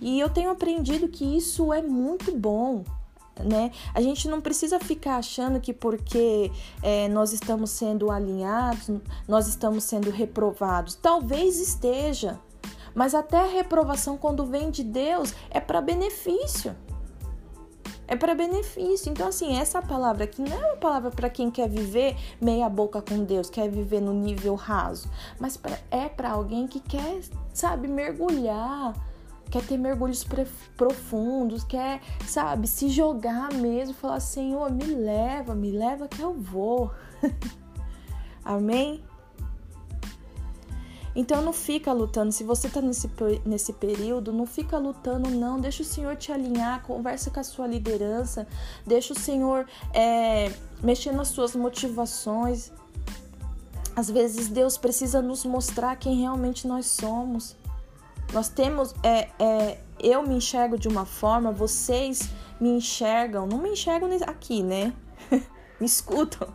E 0.00 0.18
eu 0.18 0.28
tenho 0.28 0.50
aprendido 0.50 1.06
que 1.08 1.24
isso 1.36 1.72
é 1.72 1.80
muito 1.80 2.36
bom 2.36 2.82
né? 3.40 3.70
A 3.94 4.00
gente 4.00 4.28
não 4.28 4.40
precisa 4.40 4.78
ficar 4.78 5.16
achando 5.16 5.60
que 5.60 5.72
porque 5.72 6.50
é, 6.82 7.08
nós 7.08 7.32
estamos 7.32 7.70
sendo 7.70 8.10
alinhados, 8.10 8.90
nós 9.26 9.48
estamos 9.48 9.84
sendo 9.84 10.10
reprovados. 10.10 10.94
Talvez 10.94 11.58
esteja, 11.58 12.38
mas 12.94 13.14
até 13.14 13.38
a 13.38 13.46
reprovação, 13.46 14.16
quando 14.16 14.46
vem 14.46 14.70
de 14.70 14.82
Deus, 14.82 15.34
é 15.50 15.60
para 15.60 15.80
benefício. 15.80 16.74
É 18.06 18.16
para 18.16 18.34
benefício. 18.34 19.10
Então, 19.10 19.28
assim, 19.28 19.56
essa 19.56 19.80
palavra 19.80 20.24
aqui 20.24 20.42
não 20.42 20.52
é 20.52 20.66
uma 20.66 20.76
palavra 20.76 21.10
para 21.10 21.30
quem 21.30 21.50
quer 21.50 21.68
viver 21.68 22.16
meia 22.40 22.68
boca 22.68 23.00
com 23.00 23.24
Deus, 23.24 23.48
quer 23.48 23.70
viver 23.70 24.00
no 24.00 24.12
nível 24.12 24.54
raso, 24.54 25.08
mas 25.38 25.56
pra, 25.56 25.78
é 25.90 26.08
para 26.08 26.30
alguém 26.30 26.66
que 26.66 26.80
quer, 26.80 27.20
sabe, 27.52 27.88
mergulhar 27.88 28.94
quer 29.52 29.62
ter 29.66 29.76
mergulhos 29.76 30.26
profundos, 30.78 31.62
quer, 31.62 32.00
sabe, 32.26 32.66
se 32.66 32.88
jogar 32.88 33.52
mesmo, 33.52 33.94
falar: 33.94 34.18
Senhor, 34.18 34.72
me 34.72 34.86
leva, 34.86 35.54
me 35.54 35.70
leva 35.70 36.08
que 36.08 36.22
eu 36.22 36.32
vou. 36.32 36.90
Amém? 38.42 39.04
Então 41.14 41.42
não 41.42 41.52
fica 41.52 41.92
lutando. 41.92 42.32
Se 42.32 42.42
você 42.42 42.68
está 42.68 42.80
nesse, 42.80 43.10
nesse 43.44 43.72
período, 43.72 44.32
não 44.32 44.46
fica 44.46 44.78
lutando, 44.78 45.28
não. 45.30 45.60
Deixa 45.60 45.82
o 45.82 45.86
Senhor 45.86 46.16
te 46.16 46.32
alinhar, 46.32 46.82
conversa 46.82 47.30
com 47.30 47.40
a 47.40 47.44
sua 47.44 47.66
liderança, 47.66 48.46
deixa 48.86 49.12
o 49.12 49.18
Senhor 49.18 49.66
é, 49.92 50.52
mexer 50.82 51.12
nas 51.12 51.28
suas 51.28 51.54
motivações. 51.54 52.72
Às 53.94 54.10
vezes 54.10 54.48
Deus 54.48 54.78
precisa 54.78 55.20
nos 55.20 55.44
mostrar 55.44 55.96
quem 55.96 56.20
realmente 56.20 56.66
nós 56.66 56.86
somos. 56.86 57.56
Nós 58.32 58.48
temos, 58.48 58.94
é, 59.02 59.28
é, 59.38 59.78
eu 60.00 60.22
me 60.22 60.34
enxergo 60.34 60.78
de 60.78 60.88
uma 60.88 61.04
forma, 61.04 61.52
vocês 61.52 62.30
me 62.58 62.70
enxergam, 62.70 63.46
não 63.46 63.58
me 63.58 63.70
enxergam 63.70 64.08
aqui, 64.26 64.62
né? 64.62 64.94
me 65.78 65.86
escutam. 65.86 66.48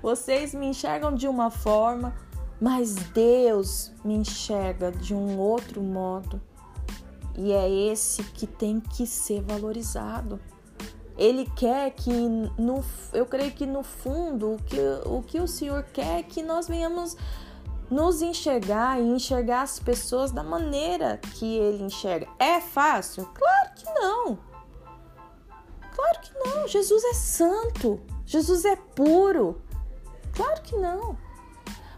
Vocês 0.00 0.54
me 0.54 0.66
enxergam 0.66 1.12
de 1.12 1.26
uma 1.26 1.50
forma, 1.50 2.14
mas 2.60 2.94
Deus 2.94 3.92
me 4.04 4.14
enxerga 4.14 4.90
de 4.90 5.14
um 5.14 5.38
outro 5.38 5.82
modo. 5.82 6.40
e 7.38 7.52
é 7.52 7.68
esse 7.68 8.22
que 8.22 8.46
tem 8.46 8.80
que 8.80 9.06
ser 9.06 9.42
valorizado. 9.42 10.40
Ele 11.18 11.46
quer 11.54 11.90
que, 11.90 12.10
no, 12.10 12.82
eu 13.12 13.26
creio 13.26 13.52
que 13.52 13.66
no 13.66 13.82
fundo, 13.82 14.54
o 14.54 14.56
que, 14.62 14.78
o 15.04 15.22
que 15.22 15.38
o 15.38 15.46
Senhor 15.46 15.82
quer 15.82 16.20
é 16.20 16.22
que 16.22 16.42
nós 16.42 16.66
venhamos 16.66 17.16
nos 17.90 18.22
enxergar 18.22 19.00
e 19.00 19.04
enxergar 19.04 19.62
as 19.62 19.78
pessoas 19.78 20.32
da 20.32 20.42
maneira 20.42 21.18
que 21.34 21.56
Ele 21.58 21.84
enxerga. 21.84 22.26
É 22.38 22.60
fácil? 22.60 23.26
Claro 23.34 23.70
que 23.74 23.90
não. 23.92 24.38
Claro 25.94 26.20
que 26.20 26.38
não. 26.38 26.68
Jesus 26.68 27.04
é 27.04 27.14
santo. 27.14 28.00
Jesus 28.24 28.64
é 28.64 28.76
puro. 28.76 29.62
Claro 30.34 30.60
que 30.62 30.76
não. 30.76 31.16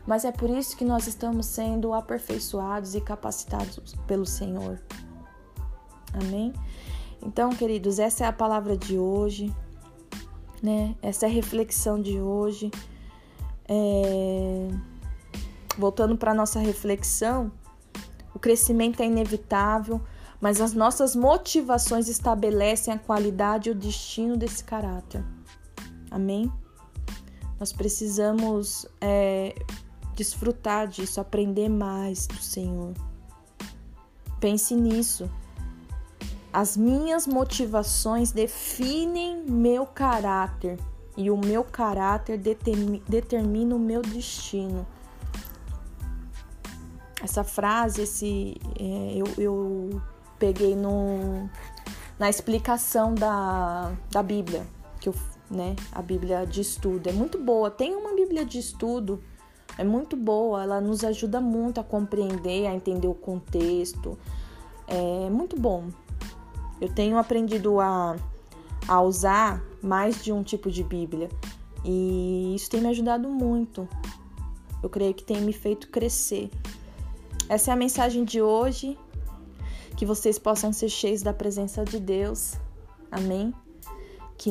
Mas 0.09 0.25
é 0.25 0.33
por 0.33 0.49
isso 0.49 0.75
que 0.75 0.87
nós 0.87 1.07
estamos 1.07 1.45
sendo 1.45 1.93
aperfeiçoados 1.93 2.95
e 2.95 3.01
capacitados 3.01 3.95
pelo 4.07 4.25
Senhor. 4.25 4.81
Amém? 6.15 6.51
Então, 7.23 7.51
queridos, 7.51 7.99
essa 7.99 8.25
é 8.25 8.27
a 8.27 8.33
palavra 8.33 8.75
de 8.75 8.97
hoje, 8.97 9.55
né? 10.63 10.97
Essa 11.03 11.27
é 11.27 11.29
a 11.29 11.31
reflexão 11.33 12.01
de 12.01 12.19
hoje. 12.19 12.71
É... 13.69 14.69
Voltando 15.77 16.17
para 16.17 16.33
nossa 16.33 16.59
reflexão, 16.59 17.53
o 18.35 18.39
crescimento 18.39 19.03
é 19.03 19.05
inevitável, 19.05 20.01
mas 20.41 20.59
as 20.59 20.73
nossas 20.73 21.15
motivações 21.15 22.09
estabelecem 22.09 22.95
a 22.95 22.99
qualidade 22.99 23.69
e 23.69 23.73
o 23.73 23.75
destino 23.75 24.39
desse 24.39 24.65
caráter. 24.65 25.23
Amém? 26.11 26.51
Nós 27.61 27.75
precisamos 27.75 28.87
é, 29.03 29.55
desfrutar 30.19 30.89
disso, 30.89 31.21
aprender 31.21 31.69
mais 31.69 32.27
do 32.27 32.43
Senhor. 32.43 32.93
Pense 34.41 34.75
nisso. 34.75 35.31
As 36.53 36.77
minhas 36.77 37.25
motivações 37.25 38.33
definem 38.33 39.45
meu 39.45 39.87
caráter 39.87 40.77
e 41.17 41.31
o 41.31 41.37
meu 41.37 41.63
caráter 41.63 42.37
determina 42.37 43.77
o 43.77 43.79
meu 43.79 44.03
destino. 44.03 44.85
Essa 47.23 47.45
frase, 47.45 48.03
esse, 48.03 48.57
é, 48.79 49.15
eu, 49.15 49.27
eu 49.37 50.03
peguei 50.37 50.75
no, 50.75 51.49
na 52.19 52.29
explicação 52.29 53.15
da, 53.15 53.93
da 54.11 54.23
Bíblia, 54.23 54.67
que 55.01 55.09
eu, 55.09 55.15
né, 55.49 55.77
a 55.93 56.03
Bíblia 56.03 56.45
de 56.45 56.61
estudo. 56.61 57.09
É 57.09 57.13
muito 57.13 57.39
boa. 57.39 57.71
Tem 57.71 57.95
uma 57.95 58.15
Bíblia 58.15 58.45
de 58.45 58.59
estudo, 58.59 59.23
é 59.79 59.85
muito 59.85 60.17
boa. 60.17 60.63
Ela 60.65 60.81
nos 60.81 61.05
ajuda 61.05 61.41
muito 61.41 61.81
a 61.81 61.85
compreender, 61.85 62.67
a 62.67 62.75
entender 62.75 63.07
o 63.07 63.15
contexto. 63.15 64.19
É 64.87 65.31
muito 65.31 65.59
bom. 65.59 65.89
Eu 66.81 66.93
tenho 66.93 67.17
aprendido 67.17 67.81
a, 67.81 68.17
a 68.87 69.01
usar 69.01 69.63
mais 69.81 70.23
de 70.23 70.33
um 70.33 70.43
tipo 70.43 70.71
de 70.71 70.83
Bíblia 70.83 71.29
e 71.85 72.55
isso 72.55 72.69
tem 72.69 72.81
me 72.81 72.89
ajudado 72.89 73.29
muito. 73.29 73.89
Eu 74.83 74.89
creio 74.89 75.15
que 75.15 75.25
tem 75.25 75.41
me 75.41 75.53
feito 75.53 75.89
crescer. 75.89 76.51
Essa 77.49 77.71
é 77.71 77.75
a 77.75 77.77
mensagem 77.77 78.25
de 78.25 78.43
hoje. 78.43 78.99
Que 79.97 80.07
vocês 80.07 80.39
possam 80.39 80.73
ser 80.73 80.89
cheios 80.89 81.23
da 81.23 81.33
presença 81.33 81.85
de 81.85 81.99
Deus. 81.99 82.55
Amém? 83.11 83.53